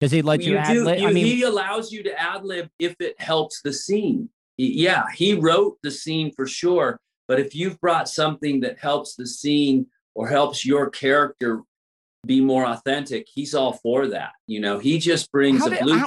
[0.00, 2.68] does he let you, you ad lib i mean he allows you to ad lib
[2.78, 4.28] if it helps the scene.
[4.58, 6.98] Yeah, he wrote the scene for sure.
[7.28, 11.62] But if you've brought something that helps the scene or helps your character
[12.26, 14.32] be more authentic, he's all for that.
[14.46, 15.98] You know, he just brings How a did- blue.
[15.98, 16.06] how-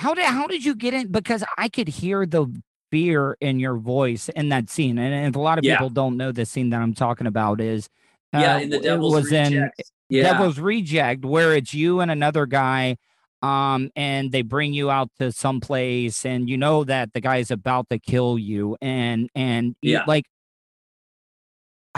[0.00, 1.08] How did how did you get in?
[1.10, 2.46] Because I could hear the
[2.90, 5.74] fear in your voice in that scene, and if a lot of Yeah.
[5.76, 7.88] people don't know the scene that I'm talking about is
[8.32, 9.70] Yeah, uh, in the Devil's was in
[10.08, 10.22] Yeah.
[10.22, 12.96] Devil's Reject, where it's you and another guy,
[13.42, 17.50] um, and they bring you out to some place, and you know that the guy's
[17.50, 20.04] about to kill you, and and you- Yeah.
[20.06, 20.24] like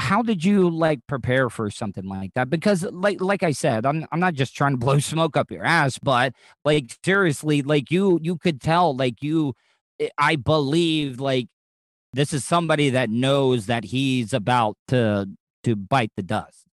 [0.00, 4.06] how did you like prepare for something like that because like like i said i'm
[4.10, 6.32] i'm not just trying to blow smoke up your ass but
[6.64, 9.54] like seriously like you you could tell like you
[10.00, 11.48] eh, i believe like
[12.12, 15.28] this is somebody that knows that he's about to
[15.62, 16.64] to bite the dust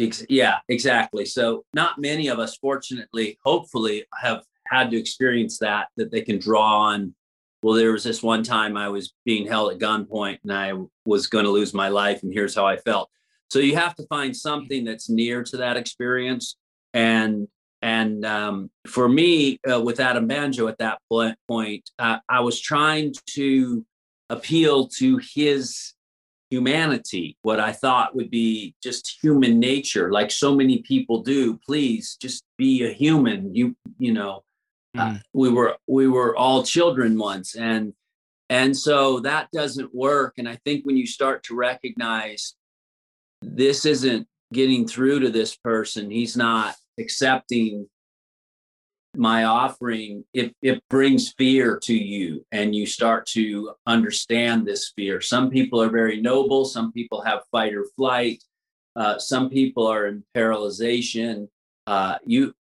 [0.00, 1.24] Ex- yeah, exactly.
[1.24, 6.38] So not many of us, fortunately, hopefully, have had to experience that that they can
[6.38, 7.14] draw on
[7.62, 10.72] well, there was this one time I was being held at gunpoint and I
[11.04, 13.10] was going to lose my life, and here's how I felt.
[13.50, 16.56] So you have to find something that's near to that experience.
[16.94, 17.48] And
[17.80, 23.14] and um, for me, uh, with Adam Banjo at that point, uh, I was trying
[23.34, 23.86] to
[24.30, 25.94] appeal to his
[26.50, 31.58] humanity, what I thought would be just human nature, like so many people do.
[31.58, 33.54] Please just be a human.
[33.54, 34.42] You you know,
[34.96, 35.22] uh, mm.
[35.32, 37.92] we were we were all children once, and
[38.48, 40.34] and so that doesn't work.
[40.38, 42.54] And I think when you start to recognize
[43.42, 47.86] this isn't getting through to this person, he's not accepting
[49.16, 55.20] my offering it, it brings fear to you and you start to understand this fear.
[55.20, 56.64] Some people are very noble.
[56.64, 58.42] Some people have fight or flight.
[58.94, 61.48] Uh, some people are in paralyzation.
[61.86, 62.54] Uh, you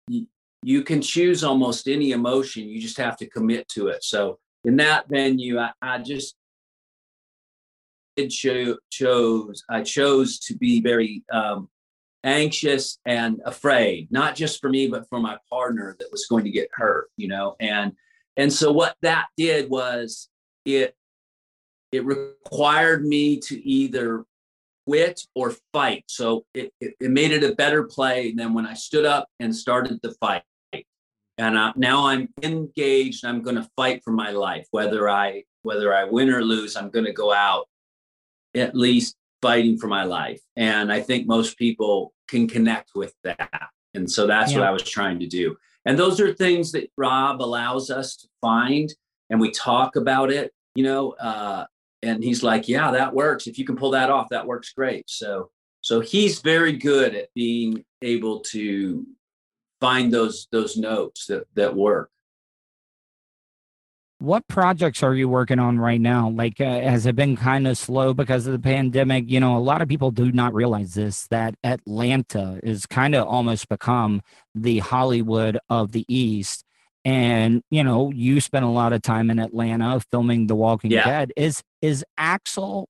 [0.66, 4.76] you can choose almost any emotion you just have to commit to it so in
[4.76, 6.36] that venue i, I just
[8.30, 11.70] cho- chose i chose to be very um,
[12.26, 16.50] anxious and afraid, not just for me, but for my partner that was going to
[16.50, 17.56] get hurt, you know?
[17.60, 17.94] And,
[18.36, 20.28] and so what that did was
[20.66, 20.96] it,
[21.92, 24.26] it required me to either
[24.88, 26.06] quit or fight.
[26.08, 29.56] So it, it, it made it a better play than when I stood up and
[29.56, 30.44] started the fight.
[31.38, 33.26] And I, now I'm engaged.
[33.26, 36.76] I'm going to fight for my life, whether I whether I win or lose.
[36.76, 37.68] I'm going to go out
[38.56, 40.42] at least fighting for my life.
[40.56, 43.70] And I think most people can connect with that.
[43.94, 44.60] And so that's yeah.
[44.60, 45.58] what I was trying to do.
[45.86, 48.94] And those are things that Rob allows us to find
[49.30, 51.66] and we talk about it, you know, uh,
[52.02, 53.48] and he's like, yeah, that works.
[53.48, 55.10] If you can pull that off, that works great.
[55.10, 55.50] So,
[55.82, 59.06] so he's very good at being able to
[59.80, 62.10] find those, those notes that, that work
[64.20, 66.30] what projects are you working on right now?
[66.30, 69.26] Like, uh, has it been kind of slow because of the pandemic?
[69.28, 73.28] You know, a lot of people do not realize this that Atlanta is kind of
[73.28, 74.22] almost become
[74.54, 76.64] the Hollywood of the East.
[77.04, 81.06] And you know, you spent a lot of time in Atlanta filming The Walking yeah.
[81.06, 81.34] Dead.
[81.36, 82.88] Is is Axel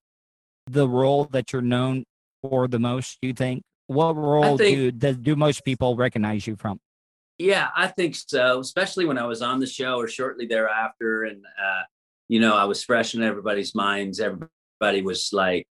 [0.67, 2.05] the role that you're known
[2.41, 3.17] for the most?
[3.21, 3.63] You think?
[3.87, 6.79] What role think, do do most people recognize you from?
[7.37, 8.59] Yeah, I think so.
[8.59, 11.81] Especially when I was on the show or shortly thereafter, and uh,
[12.27, 14.19] you know, I was fresh in everybody's minds.
[14.19, 15.67] Everybody was like,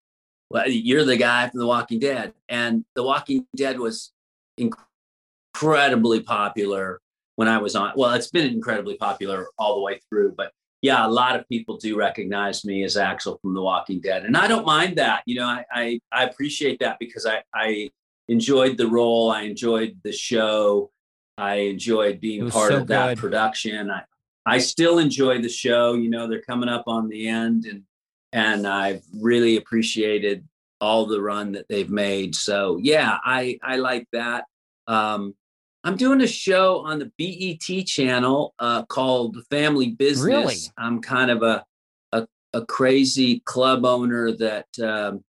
[0.50, 4.12] "Well, you're the guy from The Walking Dead," and The Walking Dead was
[4.58, 7.02] incredibly popular
[7.36, 7.94] when I was on.
[7.96, 11.78] Well, it's been incredibly popular all the way through, but yeah, a lot of people
[11.78, 15.24] do recognize me as Axel from The Walking Dead, and I don't mind that.
[15.26, 17.92] You know, I I, I appreciate that because I I
[18.30, 20.92] enjoyed the role, I enjoyed the show.
[21.38, 23.18] I enjoyed being part so of that good.
[23.18, 23.90] production.
[23.90, 24.04] I,
[24.46, 25.94] I still enjoy the show.
[25.94, 27.84] You know, they're coming up on the end, and
[28.32, 30.48] and I've really appreciated
[30.82, 32.36] all the run that they've made.
[32.36, 34.46] So yeah, I I like that.
[34.88, 35.36] Um,
[35.84, 40.26] I'm doing a show on the BET channel uh, called Family Business.
[40.26, 40.56] Really?
[40.78, 41.64] I'm kind of a
[42.12, 45.24] a, a crazy club owner that um,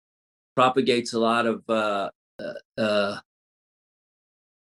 [0.56, 3.20] propagates a lot of uh, uh, uh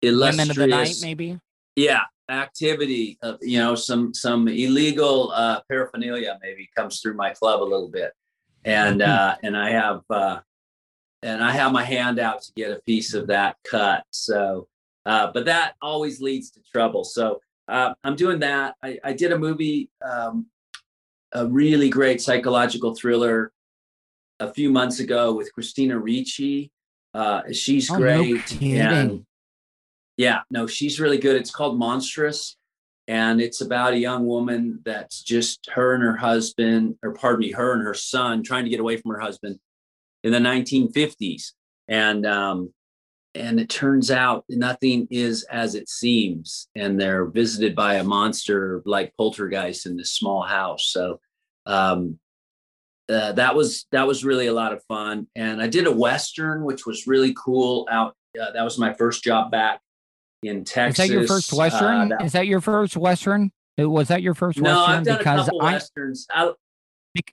[0.01, 1.39] illustrious women of the night, maybe.
[1.75, 3.17] Yeah, activity.
[3.21, 7.89] Of, you know, some some illegal uh, paraphernalia maybe comes through my club a little
[7.89, 8.13] bit,
[8.63, 9.12] and mm-hmm.
[9.12, 10.39] uh, and I have uh,
[11.21, 14.04] and I have my hand out to get a piece of that cut.
[14.12, 14.67] So,
[15.06, 17.04] uh, but that always leads to trouble.
[17.04, 18.75] So uh, I'm doing that.
[18.84, 20.47] I, I did a movie, um,
[21.34, 23.51] a really great psychological thriller,
[24.39, 26.71] a few months ago with Christina Ricci.
[27.15, 29.25] Uh, she's oh, great, no and
[30.17, 31.36] yeah, no, she's really good.
[31.36, 32.58] It's called Monstrous.
[33.08, 37.51] And it's about a young woman that's just her and her husband, or pardon me,
[37.51, 39.60] her and her son trying to get away from her husband
[40.23, 41.51] in the 1950s.
[41.88, 42.73] And um,
[43.36, 46.67] and it turns out nothing is as it seems.
[46.75, 50.88] And they're visited by a monster like poltergeist in this small house.
[50.88, 51.19] So
[51.65, 52.17] um,
[53.10, 55.27] uh, that was that was really a lot of fun.
[55.36, 57.88] And I did a western, which was really cool.
[57.90, 59.79] Out uh, that was my first job back
[60.44, 61.06] in Texas.
[61.06, 62.12] Is that your first Western?
[62.12, 63.52] Uh, that, Is that your first Western?
[63.77, 64.96] Was that your first no, Western?
[64.96, 66.27] I've done because a couple I, Westerns.
[66.34, 66.52] I,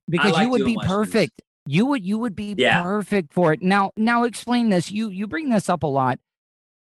[0.08, 0.92] because like you would be Westerns.
[0.92, 1.42] perfect.
[1.66, 2.82] You would you would be yeah.
[2.82, 3.62] perfect for it.
[3.62, 4.90] Now now explain this.
[4.90, 6.18] You you bring this up a lot.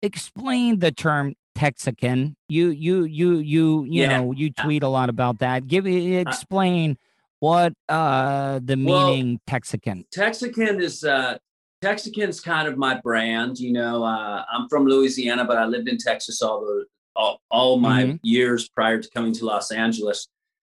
[0.01, 2.35] Explain the term Texican.
[2.47, 4.17] You you you you you yeah.
[4.17, 5.67] know you tweet a lot about that.
[5.67, 6.95] Give uh, explain uh,
[7.41, 10.05] what uh the meaning well, Texican.
[10.15, 11.37] Texican is uh
[11.83, 13.59] Texican's kind of my brand.
[13.59, 16.85] You know, uh, I'm from Louisiana, but I lived in Texas all the
[17.15, 18.15] all, all my mm-hmm.
[18.21, 20.27] years prior to coming to Los Angeles.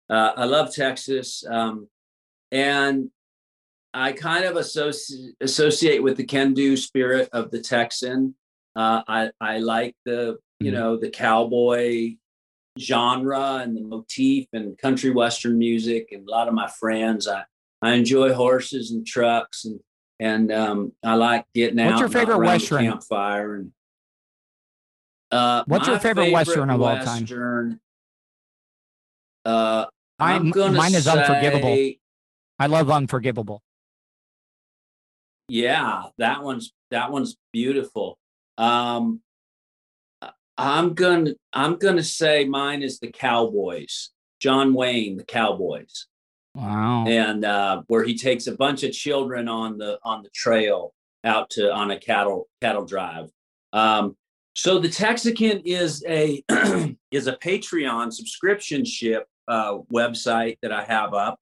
[0.10, 1.88] uh, I love Texas, um,
[2.52, 3.10] and
[3.94, 8.36] I kind of associ- associate with the can-do spirit of the Texan.
[8.76, 10.80] Uh, I I like the you Mm-hmm.
[10.82, 12.16] know the cowboy
[12.80, 17.28] genre and the motif and country western music and a lot of my friends.
[17.28, 17.44] I
[17.82, 19.80] I enjoy horses and trucks and
[20.20, 21.88] and um, I like getting out.
[21.92, 22.86] What's your favorite Western?
[22.86, 23.72] Campfire and.
[25.32, 27.22] Uh, What's your my favorite Western of all time?
[27.24, 27.80] Western,
[29.44, 29.86] Uh,
[30.20, 31.76] Mine, I'm gonna mine is Unforgivable.
[31.76, 32.00] say-
[32.58, 33.62] I love Unforgivable.
[35.50, 38.18] Yeah, that one's that one's beautiful.
[38.58, 39.22] Um,
[40.58, 44.12] I'm gonna I'm gonna say mine is the Cowboys.
[44.40, 46.08] John Wayne, the Cowboys,
[46.54, 47.06] Wow.
[47.08, 50.94] and uh, where he takes a bunch of children on the on the trail
[51.24, 53.30] out to on a cattle cattle drive.
[53.74, 54.16] Um,
[54.54, 56.44] so the Texican is a
[57.12, 61.40] is a Patreon subscription ship uh, website that I have up.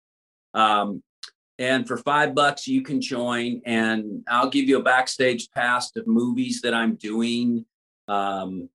[0.54, 1.04] Um,
[1.60, 6.08] and for five bucks, you can join, and I'll give you a backstage pass of
[6.08, 7.66] movies that I'm doing,
[8.08, 8.70] um,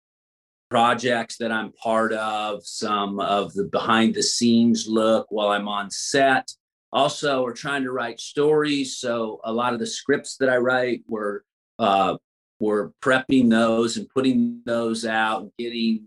[0.70, 5.90] projects that I'm part of, some of the behind the scenes look while I'm on
[5.90, 6.50] set.
[6.92, 11.02] Also, we're trying to write stories, so a lot of the scripts that I write,
[11.06, 11.40] we're
[11.78, 12.16] uh,
[12.60, 16.06] we're prepping those and putting those out, and getting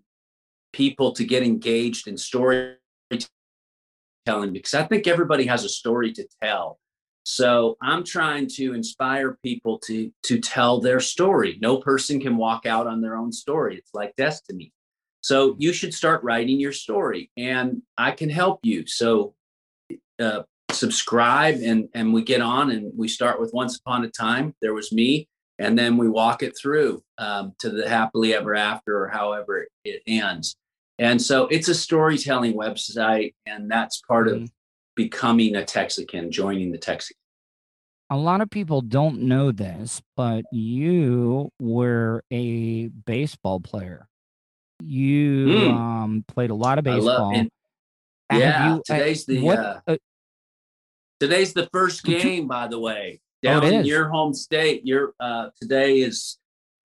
[0.74, 2.78] people to get engaged in storytelling
[4.26, 6.80] because I think everybody has a story to tell.
[7.24, 11.58] So I'm trying to inspire people to to tell their story.
[11.62, 13.78] No person can walk out on their own story.
[13.78, 14.72] It's like destiny.
[15.22, 18.88] So you should start writing your story, and I can help you.
[18.88, 19.36] So
[20.20, 24.56] uh, subscribe, and and we get on, and we start with Once Upon a Time.
[24.62, 25.28] There was me,
[25.60, 30.02] and then we walk it through um, to the happily ever after, or however it
[30.08, 30.56] ends.
[30.98, 34.46] And so it's a storytelling website, and that's part Mm-hmm.
[34.46, 34.52] of
[35.06, 37.18] becoming a Texican, joining the Texican.
[38.10, 44.08] A lot of people don't know this, but you were a baseball player.
[44.84, 45.72] You Mm.
[45.74, 47.34] um, played a lot of I baseball.
[47.34, 47.48] love
[48.34, 48.74] yeah.
[48.76, 49.98] you- uh, today's the what- uh, uh,
[51.20, 53.88] today's the first Could you- game, by the way, Oh, down in is?
[53.88, 54.86] your home state.
[54.86, 56.38] Your uh, today is,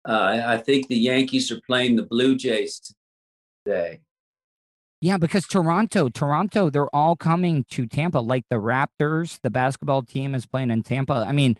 [0.08, 2.80] uh, I I think the Yankees are playing the Blue Jays
[3.64, 4.00] today.
[5.00, 8.18] Yeah, because Toronto, Toronto, they're all coming to Tampa.
[8.18, 11.24] Like the Raptors, the basketball team is playing in Tampa.
[11.28, 11.58] I mean,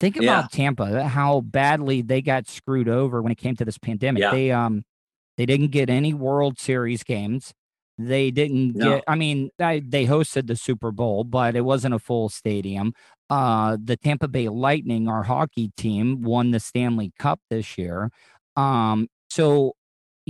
[0.00, 0.22] think Yeah.
[0.40, 4.22] about Tampa, how badly they got screwed over when it came to this pandemic.
[4.22, 4.30] Yeah.
[4.30, 4.84] They um
[5.36, 7.52] they didn't get any World Series games.
[7.98, 8.90] They didn't No.
[8.96, 12.94] get I mean, I, they hosted the Super Bowl, but it wasn't a full stadium.
[13.28, 18.10] Uh the Tampa Bay Lightning, our hockey team, won the Stanley Cup this year.
[18.56, 19.74] Um so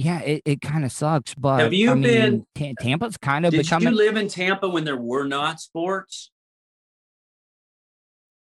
[0.04, 2.46] yeah, it, it kind of sucks, but Have you I mean, been-
[2.76, 6.30] Ta- Tampa's kind of Did becoming you live in Tampa when there were not sports?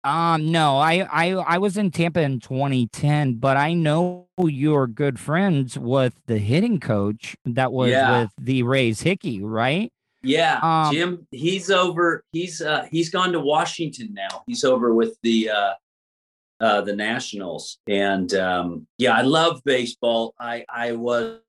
[0.02, 5.18] Um, no, I, I, I was in Tampa in 2010, but I know you're good
[5.18, 8.20] friends with the hitting coach that was Yeah.
[8.22, 9.90] with the Rays Hickey, right?
[10.22, 11.26] Yeah, Um, Jim.
[11.30, 12.22] He's over.
[12.32, 14.42] He's uh, he's gone to Washington now.
[14.46, 15.72] He's over with the uh,
[16.60, 20.34] uh, the Nationals, and um, yeah, I love baseball.
[20.38, 21.40] I I was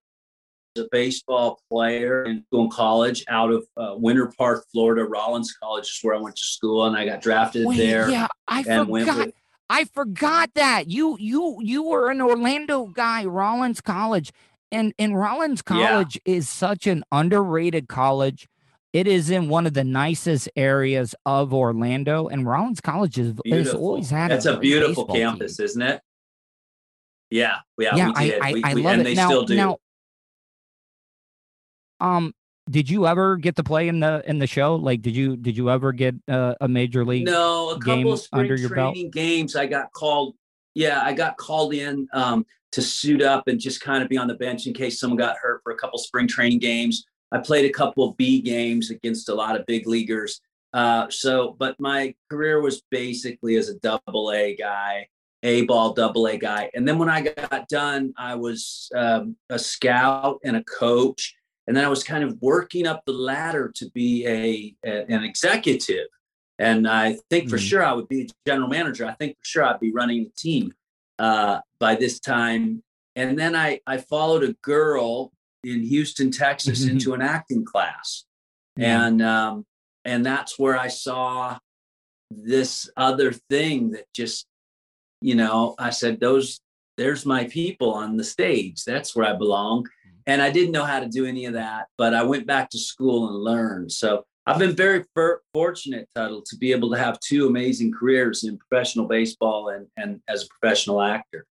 [0.77, 5.05] a baseball player in school and college out of uh, Winter Park, Florida.
[5.05, 8.09] Rollins College is where I went to school, and I got drafted Wait, there.
[8.09, 9.25] yeah, I and went forgot.
[9.27, 9.35] with-
[9.67, 14.31] I forgot that you, you, you were an Orlando guy, Rollins College,
[14.71, 15.75] and and Rollins Yeah.
[15.89, 18.47] College is such an underrated college.
[18.95, 23.73] It is in one of the nicest areas of Orlando, and Rollins College is, has
[23.73, 24.31] always had.
[24.31, 25.27] That's a great beautiful baseball team.
[25.31, 26.01] campus, isn't it?
[27.29, 28.41] Yeah, yeah, yeah, we I, did.
[28.41, 29.03] I, we, I love and it.
[29.03, 29.55] they now, still do.
[29.57, 29.77] now,
[31.99, 32.33] um,
[32.69, 34.75] did you ever get to play in the in the show?
[34.75, 37.25] Like, did you did you ever get uh, a major league?
[37.25, 38.93] No, a couple of spring under your belt?
[38.93, 39.57] training games.
[39.57, 40.35] I got called.
[40.73, 44.29] Yeah, I got called in um, to suit up and just kind of be on
[44.29, 47.05] the bench in case someone got hurt for a couple spring training games.
[47.31, 50.41] I played a couple of B games against a lot of big leaguers.
[50.73, 55.07] Uh, so, but my career was basically as a double A guy,
[55.43, 56.69] A ball, double A guy.
[56.73, 61.35] And then when I got done, I was um, a scout and a coach.
[61.67, 65.23] And then I was kind of working up the ladder to be a, a an
[65.23, 66.07] executive.
[66.59, 67.69] And I think for Mhm.
[67.69, 69.05] sure I would be a general manager.
[69.05, 70.73] I think for sure I'd be running a team
[71.19, 72.83] uh, by this time.
[73.15, 75.31] And then I, I followed a girl
[75.65, 78.25] in Houston, Texas, into an acting class,
[78.77, 79.07] Yeah.
[79.07, 79.65] and um,
[80.05, 81.57] and that's where I saw
[82.29, 84.45] this other thing that just,
[85.21, 86.59] you know, I said those
[86.97, 88.83] there's my people on the stage.
[88.85, 89.87] That's where I belong.
[90.27, 92.79] And I didn't know how to do any of that, but I went back to
[92.79, 93.91] school and learned.
[93.91, 98.43] So I've been very for, fortunate, Tuttle, to be able to have two amazing careers
[98.43, 101.45] in professional baseball and and as a professional actor.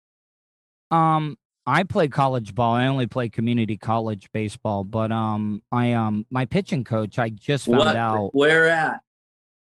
[0.91, 2.73] Um, I played college ball.
[2.73, 7.19] I only played community college baseball, but um, I um, my pitching coach.
[7.19, 7.95] I just found What?
[7.95, 8.29] out.
[8.33, 9.01] Where at?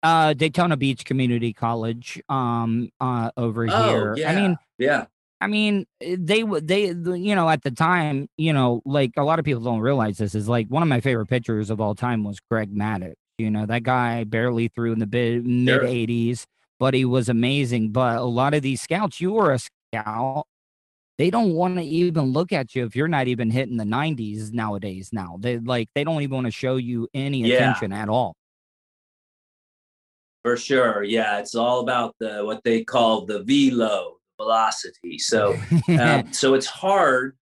[0.04, 2.22] Uh, Daytona Beach Community College.
[2.30, 4.16] Um, uh, over Oh, here.
[4.16, 4.32] yeah.
[4.32, 5.06] I mean, yeah.
[5.42, 9.40] I mean, they would they you know at the time, you know, like a lot
[9.40, 12.24] of people don't realize this is like one of my favorite pitchers of all time
[12.24, 13.14] was Greg Maddux.
[13.40, 16.46] You know, that guy barely threw in the mid mid '80s,
[16.80, 17.92] but he was amazing.
[17.92, 20.46] But a lot of these scouts, you were a scout.
[21.18, 24.54] They don't want to even look at you if you're not even hitting the 90s
[24.54, 25.10] nowadays.
[25.12, 27.56] Now they like they don't even want to show you any Yeah.
[27.56, 28.36] attention at all.
[30.44, 31.04] For sure.
[31.04, 31.40] Yeah.
[31.40, 35.18] It's all about the what they call the velo, the velocity.
[35.18, 35.58] So
[36.00, 37.36] um, so it's hard.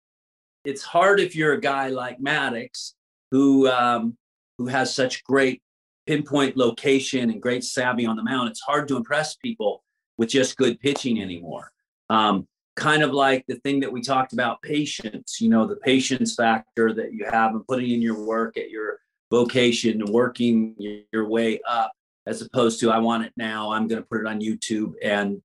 [0.64, 2.92] It's hard if you're a guy like Maddux
[3.30, 4.16] who um,
[4.58, 5.62] who has such great
[6.06, 8.50] pinpoint location and great savvy on the mound.
[8.50, 9.82] It's hard to impress people
[10.18, 11.72] with just good pitching anymore.
[12.10, 12.46] Um,
[12.82, 15.40] kind of like the thing that we talked about, patience.
[15.40, 18.98] You know, the patience factor that you have and putting in your work at your
[19.30, 21.92] vocation working your, way up,
[22.26, 23.72] as opposed to I want it now.
[23.72, 25.40] I'm going to put it on YouTube and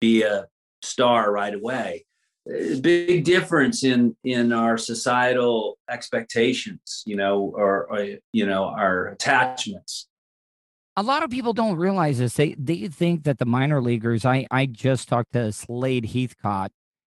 [0.00, 0.46] be a
[0.82, 2.04] star right away
[2.80, 10.08] big difference in in our societal expectations you know or, or you know our attachments
[10.96, 12.34] a lot of people don't realize this.
[12.34, 14.24] They they think that the minor leaguers.
[14.24, 16.70] I I just talked to Slade Heathcott.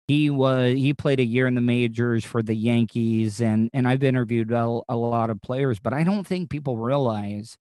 [0.09, 4.03] He was he played a year in the majors for the Yankees, and and I've
[4.03, 7.57] interviewed a, a lot of players, but I don't think people realize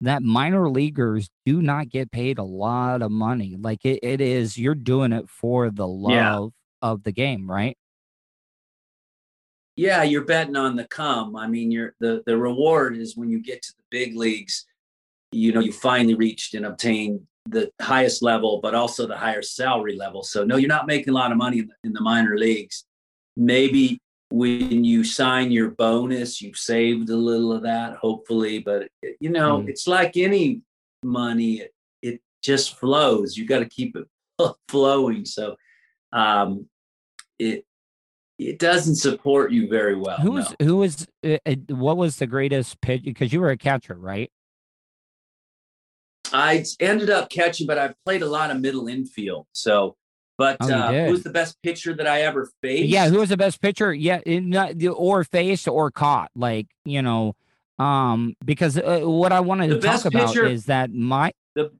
[0.00, 3.56] that minor leaguers do not get paid a lot of money.
[3.58, 6.48] Like it, it is, you're doing it for the love Yeah.
[6.90, 7.76] of the game, right?
[9.76, 13.42] yeah you're betting on the come i mean you're the the reward is when you
[13.42, 14.66] get to the big leagues
[15.34, 19.96] you know you finally reached and obtained the highest level but also the higher salary
[19.96, 22.38] level so no you're not making a lot of money in the, in the minor
[22.38, 22.84] leagues
[23.36, 23.98] maybe
[24.30, 28.88] when you sign your bonus you've saved a little of that hopefully but
[29.20, 29.68] you know Mm.
[29.68, 30.62] it's like any
[31.02, 31.72] money it,
[32.02, 34.06] it just flows you got to keep it
[34.68, 35.56] flowing so
[36.12, 36.66] um
[37.38, 37.64] it
[38.38, 40.66] it doesn't support you very well Who's no.
[40.66, 43.02] who was uh, uh, what was the greatest pitch?
[43.04, 44.28] Because you were a catcher, right?
[46.34, 49.46] I ended up catching, but I played a lot of middle infield.
[49.52, 49.96] So,
[50.36, 52.88] but Oh, uh, who's the best pitcher that I ever faced?
[52.88, 53.94] Yeah, who was the best pitcher?
[53.94, 56.30] Yeah, in, not, the- or faced or caught.
[56.34, 57.36] Like you know,
[57.78, 61.70] um, because uh, what I wanted The to talk about pitcher- is that my the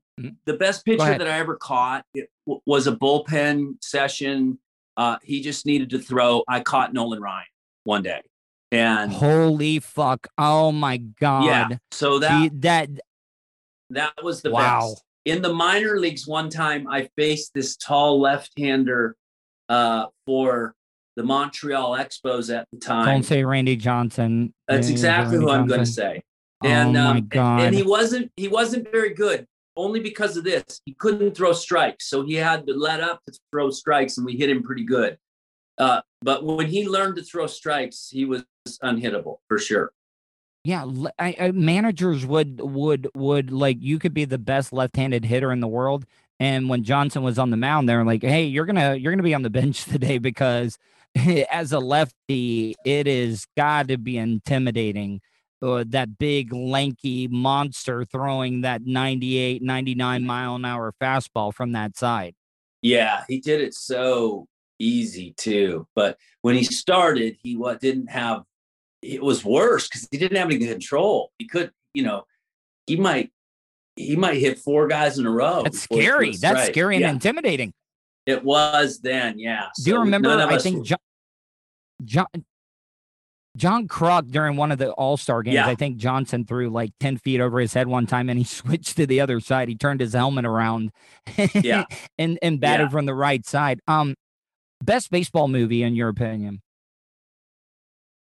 [0.47, 4.61] the best pitcher that I ever caught it w- was a bullpen session.
[4.97, 6.45] Uh, he just needed to throw.
[6.47, 7.47] I caught Nolan Ryan
[7.83, 8.21] one day,
[8.71, 10.29] and holy fuck!
[10.39, 11.45] Oh my god!
[11.47, 12.91] yeah, so that The- that
[13.91, 14.91] that was the Wow.
[14.91, 15.05] best.
[15.24, 19.16] In the minor leagues, one time I faced this tall left-hander
[19.68, 20.74] uh, for
[21.16, 23.07] the Montreal Expos at the time.
[23.07, 24.53] don't say Randy Johnson.
[24.68, 26.22] That's exactly who Randy I'm going to say.
[26.62, 27.61] Oh And my um, God.
[27.62, 30.80] and he wasn't he wasn't very good only because of this.
[30.85, 34.37] He couldn't throw strikes, so he had to let up to throw strikes, and we
[34.37, 35.16] hit him pretty good.
[35.78, 38.45] Uh, but when he learned to throw strikes, he was
[38.82, 39.93] unhittable for sure.
[40.65, 40.85] Yeah,
[41.19, 45.61] I, I- managers would would would like you could be the best left-handed hitter in
[45.61, 46.07] the world,
[46.41, 49.35] and when Johnson was on the mound, they're like, "Hey, you're gonna you're gonna be
[49.35, 50.79] on the bench today because
[51.51, 55.21] as a lefty, it is got to be intimidating."
[55.62, 61.97] Uh, that big lanky monster throwing that 98 99 mile an hour fastball from that
[61.97, 62.35] side
[62.83, 64.47] Yeah, he did it so
[64.79, 65.87] easy too.
[65.95, 68.45] But when he started, he what didn't have
[69.05, 71.31] it was worse because he didn't have any control.
[71.39, 72.25] He could, you know,
[72.87, 73.31] he might
[73.97, 75.63] he might hit four guys in a row.
[75.63, 76.75] that's before he threw scary that's strike.
[76.75, 77.73] scary and Yeah, intimidating
[78.27, 79.67] It was then, yeah.
[79.83, 80.31] Do you remember?
[80.31, 80.99] I think were- John,
[82.05, 82.27] John
[83.57, 85.55] John Kruk during one of the All Star games.
[85.55, 85.67] Yeah.
[85.69, 88.97] I think Johnson threw like ten feet over his head one time, and he switched
[88.97, 89.69] to the other side.
[89.69, 90.91] He turned his helmet around,
[91.55, 91.85] Yeah.
[92.19, 92.91] and and batted Yeah.
[92.91, 93.81] from the right side.
[93.87, 94.17] Um,
[94.83, 96.63] best baseball movie in your opinion?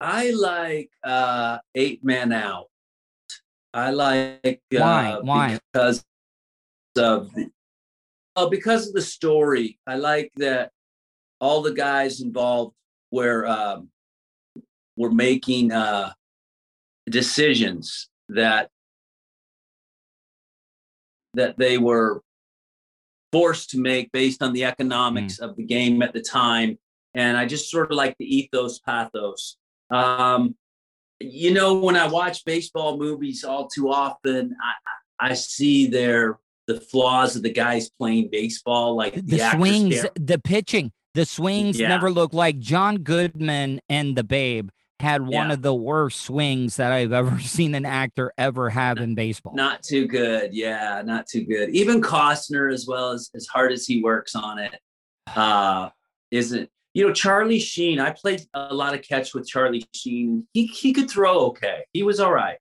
[0.01, 2.67] I like uh Eight Man Out.
[3.73, 5.19] I like uh, Why?
[5.23, 5.59] Why?
[5.73, 6.05] because
[6.97, 7.51] of the,
[8.35, 9.79] oh, because of the story.
[9.87, 10.71] I like that
[11.41, 12.75] all the guys involved
[13.11, 13.91] were um,
[14.97, 16.13] were making uh,
[17.09, 18.71] decisions that
[21.35, 22.23] that they were
[23.33, 26.79] forced to make based on the economics of the game at the time.
[27.15, 29.59] And I just sort of like the ethos pathos.
[29.91, 30.57] Um,
[31.21, 36.81] you know, when I watch baseball movies all too often, I I see their the
[36.81, 40.11] flaws of the guys playing baseball, like the, the swings, there.
[40.17, 41.89] the pitching, the swings Yeah.
[41.89, 44.69] never look like John Goodman and the Babe
[44.99, 45.53] had one Yeah.
[45.53, 49.55] of the worst swings that I've ever seen an actor ever have in baseball.
[49.55, 50.53] Not too good.
[50.55, 51.71] Yeah, not too good.
[51.71, 54.75] Even Costner, as well as as hard as he works on it,
[55.35, 55.89] uh,
[56.31, 56.69] isn't.
[56.97, 58.01] You know, Charlie Sheen.
[58.01, 60.49] I played a lot of catch with Charlie Sheen.
[60.55, 61.85] He he could throw okay.
[61.93, 62.57] He was all right.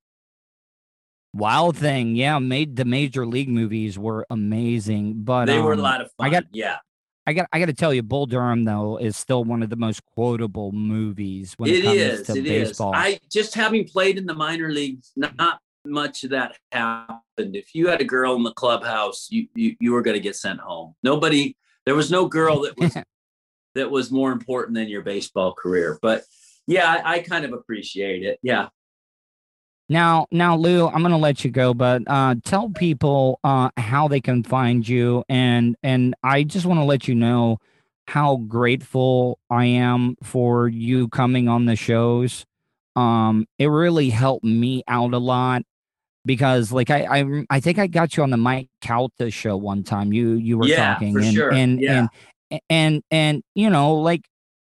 [1.34, 2.38] Wild thing, yeah.
[2.40, 6.28] Made the major league movies were amazing, but they were a um, lot of fun.
[6.28, 6.80] I got, yeah.
[7.26, 9.78] I got, I got to tell you, Bull Durham though is still one of the
[9.78, 12.28] most quotable movies when it, It comes is.
[12.28, 12.68] to It is.
[12.70, 12.94] baseball.
[12.94, 17.56] I just having played in the minor leagues, not much of that happened.
[17.56, 20.36] If you had a girl in the clubhouse, you you, you were going to get
[20.36, 20.94] sent home.
[21.04, 21.56] Nobody.
[21.86, 22.98] There was no girl that was
[23.76, 26.00] that was more important than your baseball career.
[26.02, 26.24] But
[26.66, 28.40] yeah, I, I kind of appreciate it.
[28.42, 28.70] Yeah.
[29.88, 34.20] Now, now, Lew, I'm gonna let you go, but uh, tell people uh, how they
[34.20, 37.60] can find you, and and I just want to let you know
[38.08, 42.48] how grateful I am for you coming on the shows.
[42.96, 45.62] Um, it really helped me out a lot
[46.26, 49.84] because, like, I I, I think I got you on the Mike Calta show one
[49.84, 50.12] time.
[50.12, 51.52] You you were Yeah, talking, for and, sure.
[51.52, 52.00] and Yeah.
[52.00, 52.10] and
[52.70, 54.22] and and you know, like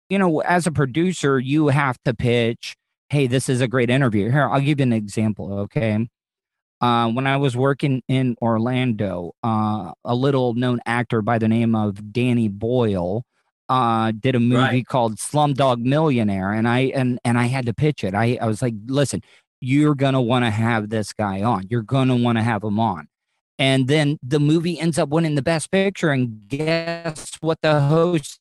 [0.10, 2.76] you know, as a producer, you have to pitch,
[3.10, 4.30] hey, this is a great interview.
[4.32, 6.08] Here, I'll give you an example, okay?
[6.82, 11.76] Uh, when I was working in Orlando, uh, a little known actor by the name
[11.76, 13.24] of Danny Boyle
[13.68, 14.88] uh, did a movie Right.
[14.88, 18.16] called Slumdog Millionaire, and I and and I had to pitch it.
[18.16, 19.22] I I was like, listen,
[19.62, 21.66] you're gonna want to have this guy on.
[21.70, 23.08] You're gonna want to have him on.
[23.60, 26.12] And then the movie ends up winning the best picture.
[26.12, 27.60] And guess what?
[27.62, 28.40] The host,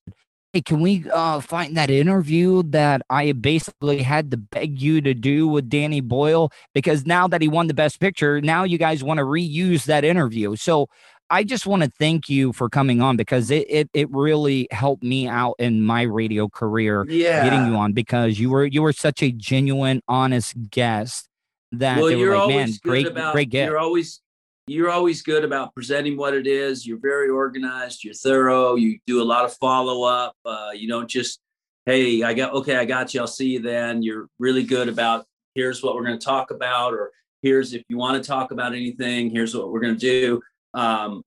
[0.52, 5.14] hey, can we uh, find that interview that I basically had to beg you to
[5.14, 6.50] do with Danny Boyle?
[6.72, 10.04] Because now that he won the best picture, now you guys want to reuse that
[10.04, 10.54] interview.
[10.56, 10.88] So
[11.30, 15.02] I just want to thank you for coming on because it, it it really helped
[15.02, 17.44] me out in my radio career Yeah.
[17.44, 21.28] getting you on because you were you were such a genuine, honest guest
[21.72, 23.32] that well, they were you're like, always man, great, about.
[23.34, 23.68] great gift.
[23.68, 24.22] You're always
[24.68, 26.86] you're always good about presenting what it is.
[26.86, 28.04] You're very organized.
[28.04, 28.76] You're thorough.
[28.76, 30.36] You do a lot of follow up.
[30.44, 31.40] Uh, you don't just
[31.86, 33.20] hey, I got okay, I got you.
[33.20, 34.02] I'll see you then.
[34.02, 37.10] You're really good about here's what we're going to talk about, or
[37.42, 39.30] here's if you want to talk about anything.
[39.30, 40.42] Here's what we're going to do.
[40.74, 41.22] Um,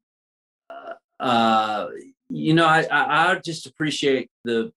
[0.70, 1.88] uh, uh,
[2.30, 4.72] you know, I, I I just appreciate the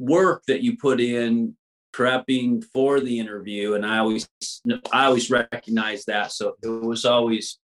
[0.00, 1.56] work that you put in
[1.92, 4.28] prepping for the interview and i always
[4.92, 7.58] i always recognize that so it was always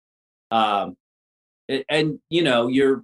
[0.54, 0.96] um
[1.90, 3.04] and, you know your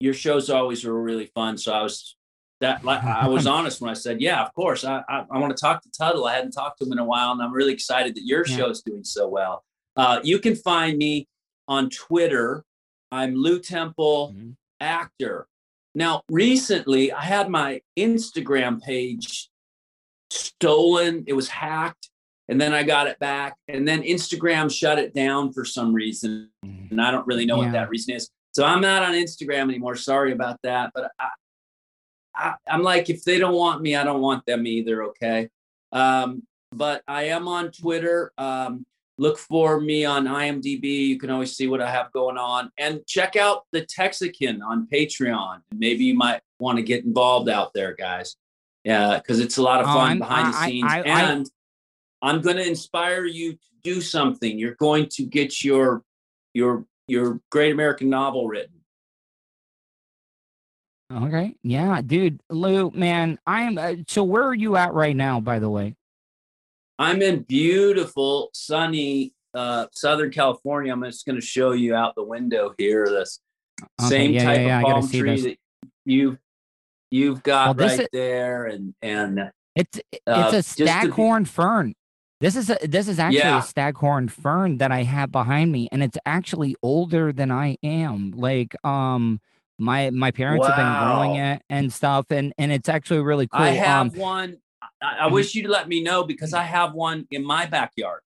[0.00, 2.16] your shows always were really fun so i was
[2.60, 5.56] that like i was honest when i said yeah of course i i, I want
[5.56, 7.72] to talk to tuttle i hadn't talked to him in a while and i'm really
[7.72, 8.56] excited that your Yeah.
[8.56, 9.64] show's doing so well
[9.96, 11.26] uh you can find me
[11.66, 12.62] on twitter
[13.10, 14.56] i'm lew temple Mhm.
[14.80, 15.46] actor
[15.94, 19.48] now recently i had my instagram page
[20.30, 21.24] stolen.
[21.28, 22.10] It was hacked.
[22.48, 23.56] And then I got it back.
[23.68, 26.50] And then Instagram shut it down for some reason.
[26.62, 27.64] And I don't really know Yeah.
[27.64, 28.30] what that reason is.
[28.52, 29.96] So I'm not on Instagram anymore.
[29.96, 30.92] Sorry about that.
[30.94, 31.28] But I,
[32.34, 35.02] I, I'm like, if they don't want me, I don't want them either.
[35.04, 35.48] Okay.
[35.92, 36.42] Um,
[36.72, 38.32] but I am on Twitter.
[38.38, 38.84] Um,
[39.18, 40.84] look for me on IMDb.
[41.08, 42.70] You can always see what I have going on.
[42.78, 45.60] And check out the Texican on Patreon.
[45.70, 48.36] And maybe you might want to get involved out there, guys.
[48.84, 50.84] Yeah, because it's a lot of fun I'm- behind the I- I- scenes.
[50.92, 51.50] I- I- and
[52.22, 54.58] I'm going to inspire you to do something.
[54.58, 56.02] You're going to get your
[56.54, 58.72] your your great American novel written.
[61.12, 61.54] Okay.
[61.62, 62.40] Yeah, dude.
[62.50, 63.78] Lew, man, I am.
[63.78, 65.94] Uh, so, where are you at right now, by the way?
[66.98, 70.92] I'm in beautiful, sunny uh, Southern California.
[70.92, 73.06] I'm just going to show you out the window here.
[73.08, 73.40] This
[74.00, 75.56] Okay, same yeah, type yeah, of palm tree that
[76.06, 76.38] you
[77.10, 81.94] you've got Well, right is- there, and and It's it's Uh, a staghorn fern.
[82.40, 83.58] This is a this is actually Yeah.
[83.60, 88.32] a staghorn fern that I have behind me, and it's actually older than I am.
[88.32, 89.40] Like, um,
[89.78, 93.60] my my parents have been growing it and stuff, and and it's actually really cool.
[93.62, 94.56] I have um, one.
[95.00, 95.32] I, I Mhm.
[95.32, 98.20] wish you'd let me know because I have one in my backyard.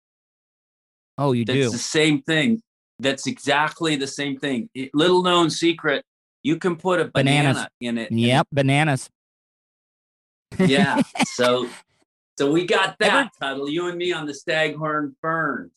[1.20, 1.70] oh, you That's do.
[1.70, 2.62] the same thing.
[3.00, 4.70] That's exactly the same thing.
[4.74, 6.04] It- little known secret.
[6.44, 7.56] You can put a Bananas.
[7.58, 8.12] banana in it.
[8.12, 9.10] Yep, bananas.
[10.58, 11.02] yeah.
[11.26, 11.68] So
[12.40, 13.70] so we got Ever- that, Tuttle.
[13.70, 15.74] You and me on the staghorn ferns.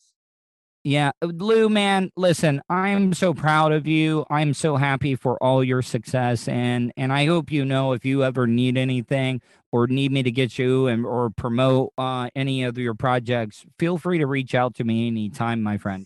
[0.85, 4.25] Yeah, Lew, man, listen, I'm so proud of you.
[4.29, 8.23] I'm so happy for all your success, and and I hope you know if you
[8.23, 9.41] ever need anything
[9.73, 13.97] or need me to get you and or promote uh, any of your projects, feel
[13.97, 16.05] free to reach out to me anytime, my friend.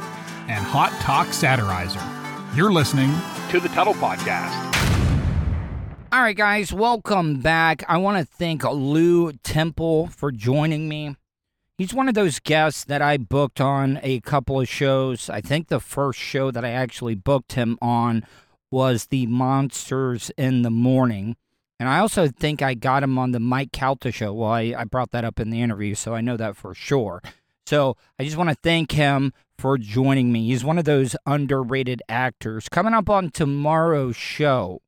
[0.51, 2.05] and hot talk satirizer.
[2.55, 3.13] You're listening
[3.49, 4.67] to the Tuttle Podcast.
[6.11, 7.85] All right, guys, welcome back.
[7.87, 11.15] I want to thank Lew Temple for joining me.
[11.77, 15.29] He's one of those guests that I booked on a couple of shows.
[15.29, 18.25] I think the first show that I actually booked him on
[18.69, 21.37] was the Monsters in the Morning.
[21.79, 24.33] And I also think I got him on the Mike Calta show.
[24.33, 27.21] Well, I, I brought that up in the interview, so I know that for sure.
[27.65, 30.47] So I just want to thank him for joining me.
[30.47, 32.67] He's one of those underrated actors.
[32.67, 34.81] Coming up on tomorrow's show,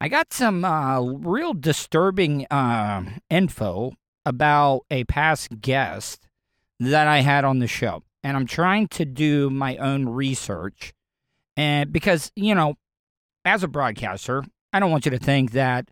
[0.00, 3.92] I got some uh, real disturbing uh, info
[4.26, 6.26] about a past guest
[6.78, 8.02] that I had on the show.
[8.22, 10.92] And I'm trying to do my own research.
[11.56, 12.74] And because, you know,
[13.44, 15.88] as a broadcaster, I don't want you to think that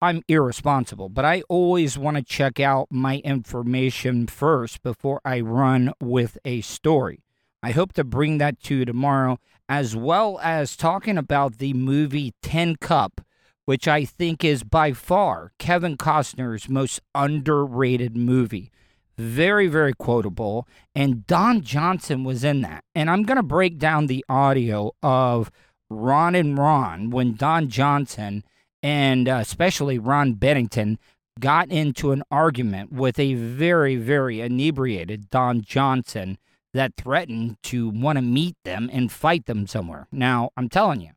[0.00, 5.92] I'm irresponsible, but I always want to check out my information first before I run
[6.00, 7.22] with a story.
[7.62, 9.38] I hope to bring that to you tomorrow,
[9.68, 13.22] as well as talking about the movie Tin Cup,
[13.64, 18.70] which I think is by far Kevin Costner's most underrated movie.
[19.16, 20.68] Very, very quotable.
[20.94, 22.84] And Don Johnson was in that.
[22.94, 25.50] And I'm going to break down the audio of
[25.88, 28.44] Ron and Ron when Don Johnson
[28.86, 31.00] and uh, especially Ron Bennington
[31.40, 36.38] got into an argument with a very, very inebriated Don Johnson
[36.72, 40.06] that threatened to want to meet them and fight them somewhere.
[40.12, 41.10] Now, I'm telling you,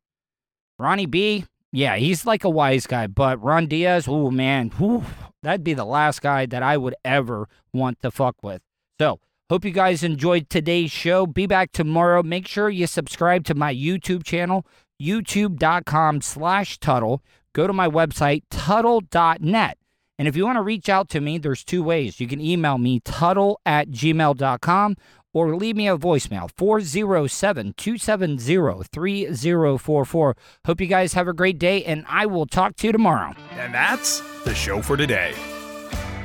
[0.79, 5.03] Ronnie B, yeah, he's like a wise guy, but Ron Diaz, oh man, whew,
[5.43, 8.63] that'd be the last guy that I would ever want to fuck with.
[8.99, 11.27] So, hope you guys enjoyed today's show.
[11.27, 12.23] Be back tomorrow.
[12.23, 14.65] Make sure you subscribe to my YouTube channel,
[14.99, 17.21] youtube.com slash Tuttle.
[17.53, 19.77] Go to my website, Tuttle.net.
[20.17, 22.19] And if you want to reach out to me, there's two ways.
[22.19, 24.97] You can email me, Tuttle at gmail.com,
[25.33, 30.37] or leave me a voicemail, 407 270 3044.
[30.65, 33.33] Hope you guys have a great day, and I will talk to you tomorrow.
[33.51, 35.33] And that's the show for today.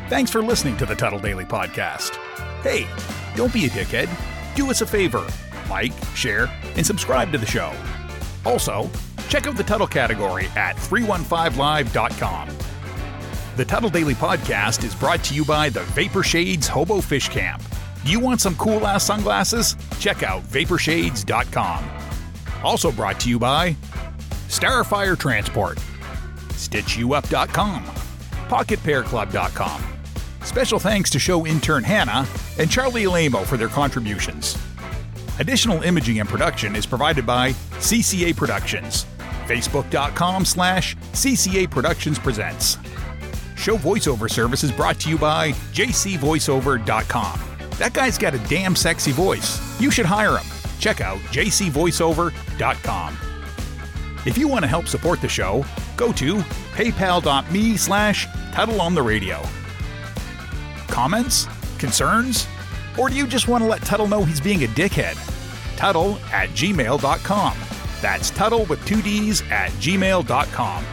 [0.09, 2.17] Thanks for listening to the Tuttle Daily Podcast.
[2.63, 2.87] Hey,
[3.37, 4.09] don't be a dickhead.
[4.57, 5.25] Do us a favor
[5.69, 7.73] like, share, and subscribe to the show.
[8.45, 8.91] Also,
[9.29, 12.49] check out the Tuttle category at 315live.com.
[13.57, 17.63] The Tuttle Daily Podcast is brought to you by the Vapor Shades Hobo Fish Camp.
[18.05, 19.77] Do you want some cool ass sunglasses?
[19.99, 21.85] Check out vaporshades.com.
[22.63, 23.77] Also brought to you by
[24.49, 25.79] Starfire Transport,
[26.49, 27.85] StitchYouUp.com,
[28.49, 29.83] PocketPairClub.com.
[30.43, 32.27] Special thanks to show intern Hannah
[32.59, 34.59] and Charlie Alamo for their contributions.
[35.39, 39.07] Additional imaging and production is provided by CCA Productions.
[39.45, 42.79] Facebook.com slash CCA Productions Presents.
[43.57, 47.41] Show voiceover service is brought to you by JCVoiceover.com.
[47.79, 49.59] That guy's got a damn sexy voice.
[49.81, 50.47] You should hire him.
[50.79, 53.19] Check out jcvoiceover.com.
[54.27, 55.65] If you want to help support the show,
[55.97, 56.37] go to
[56.75, 59.43] paypal.me slash Tuttle on the radio.
[60.89, 61.47] Comments?
[61.79, 62.47] Concerns?
[62.99, 65.17] Or do you just want to let Tuttle know he's being a dickhead?
[65.77, 67.57] Tuttle at gmail.com.
[68.05, 70.85] That's Tuttle with two D's at gmail.com.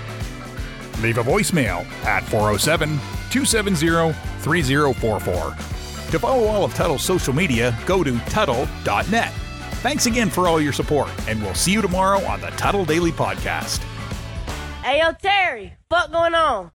[1.01, 2.87] Leave a voicemail at 407
[3.29, 5.55] 270 3044.
[6.11, 9.33] To follow all of Tuttle's social media, go to Tuttle.net.
[9.83, 13.11] Thanks again for all your support, and we'll see you tomorrow on the Tuttle Daily
[13.11, 13.79] Podcast.
[14.81, 16.69] Hey, yo, Terry, what going on?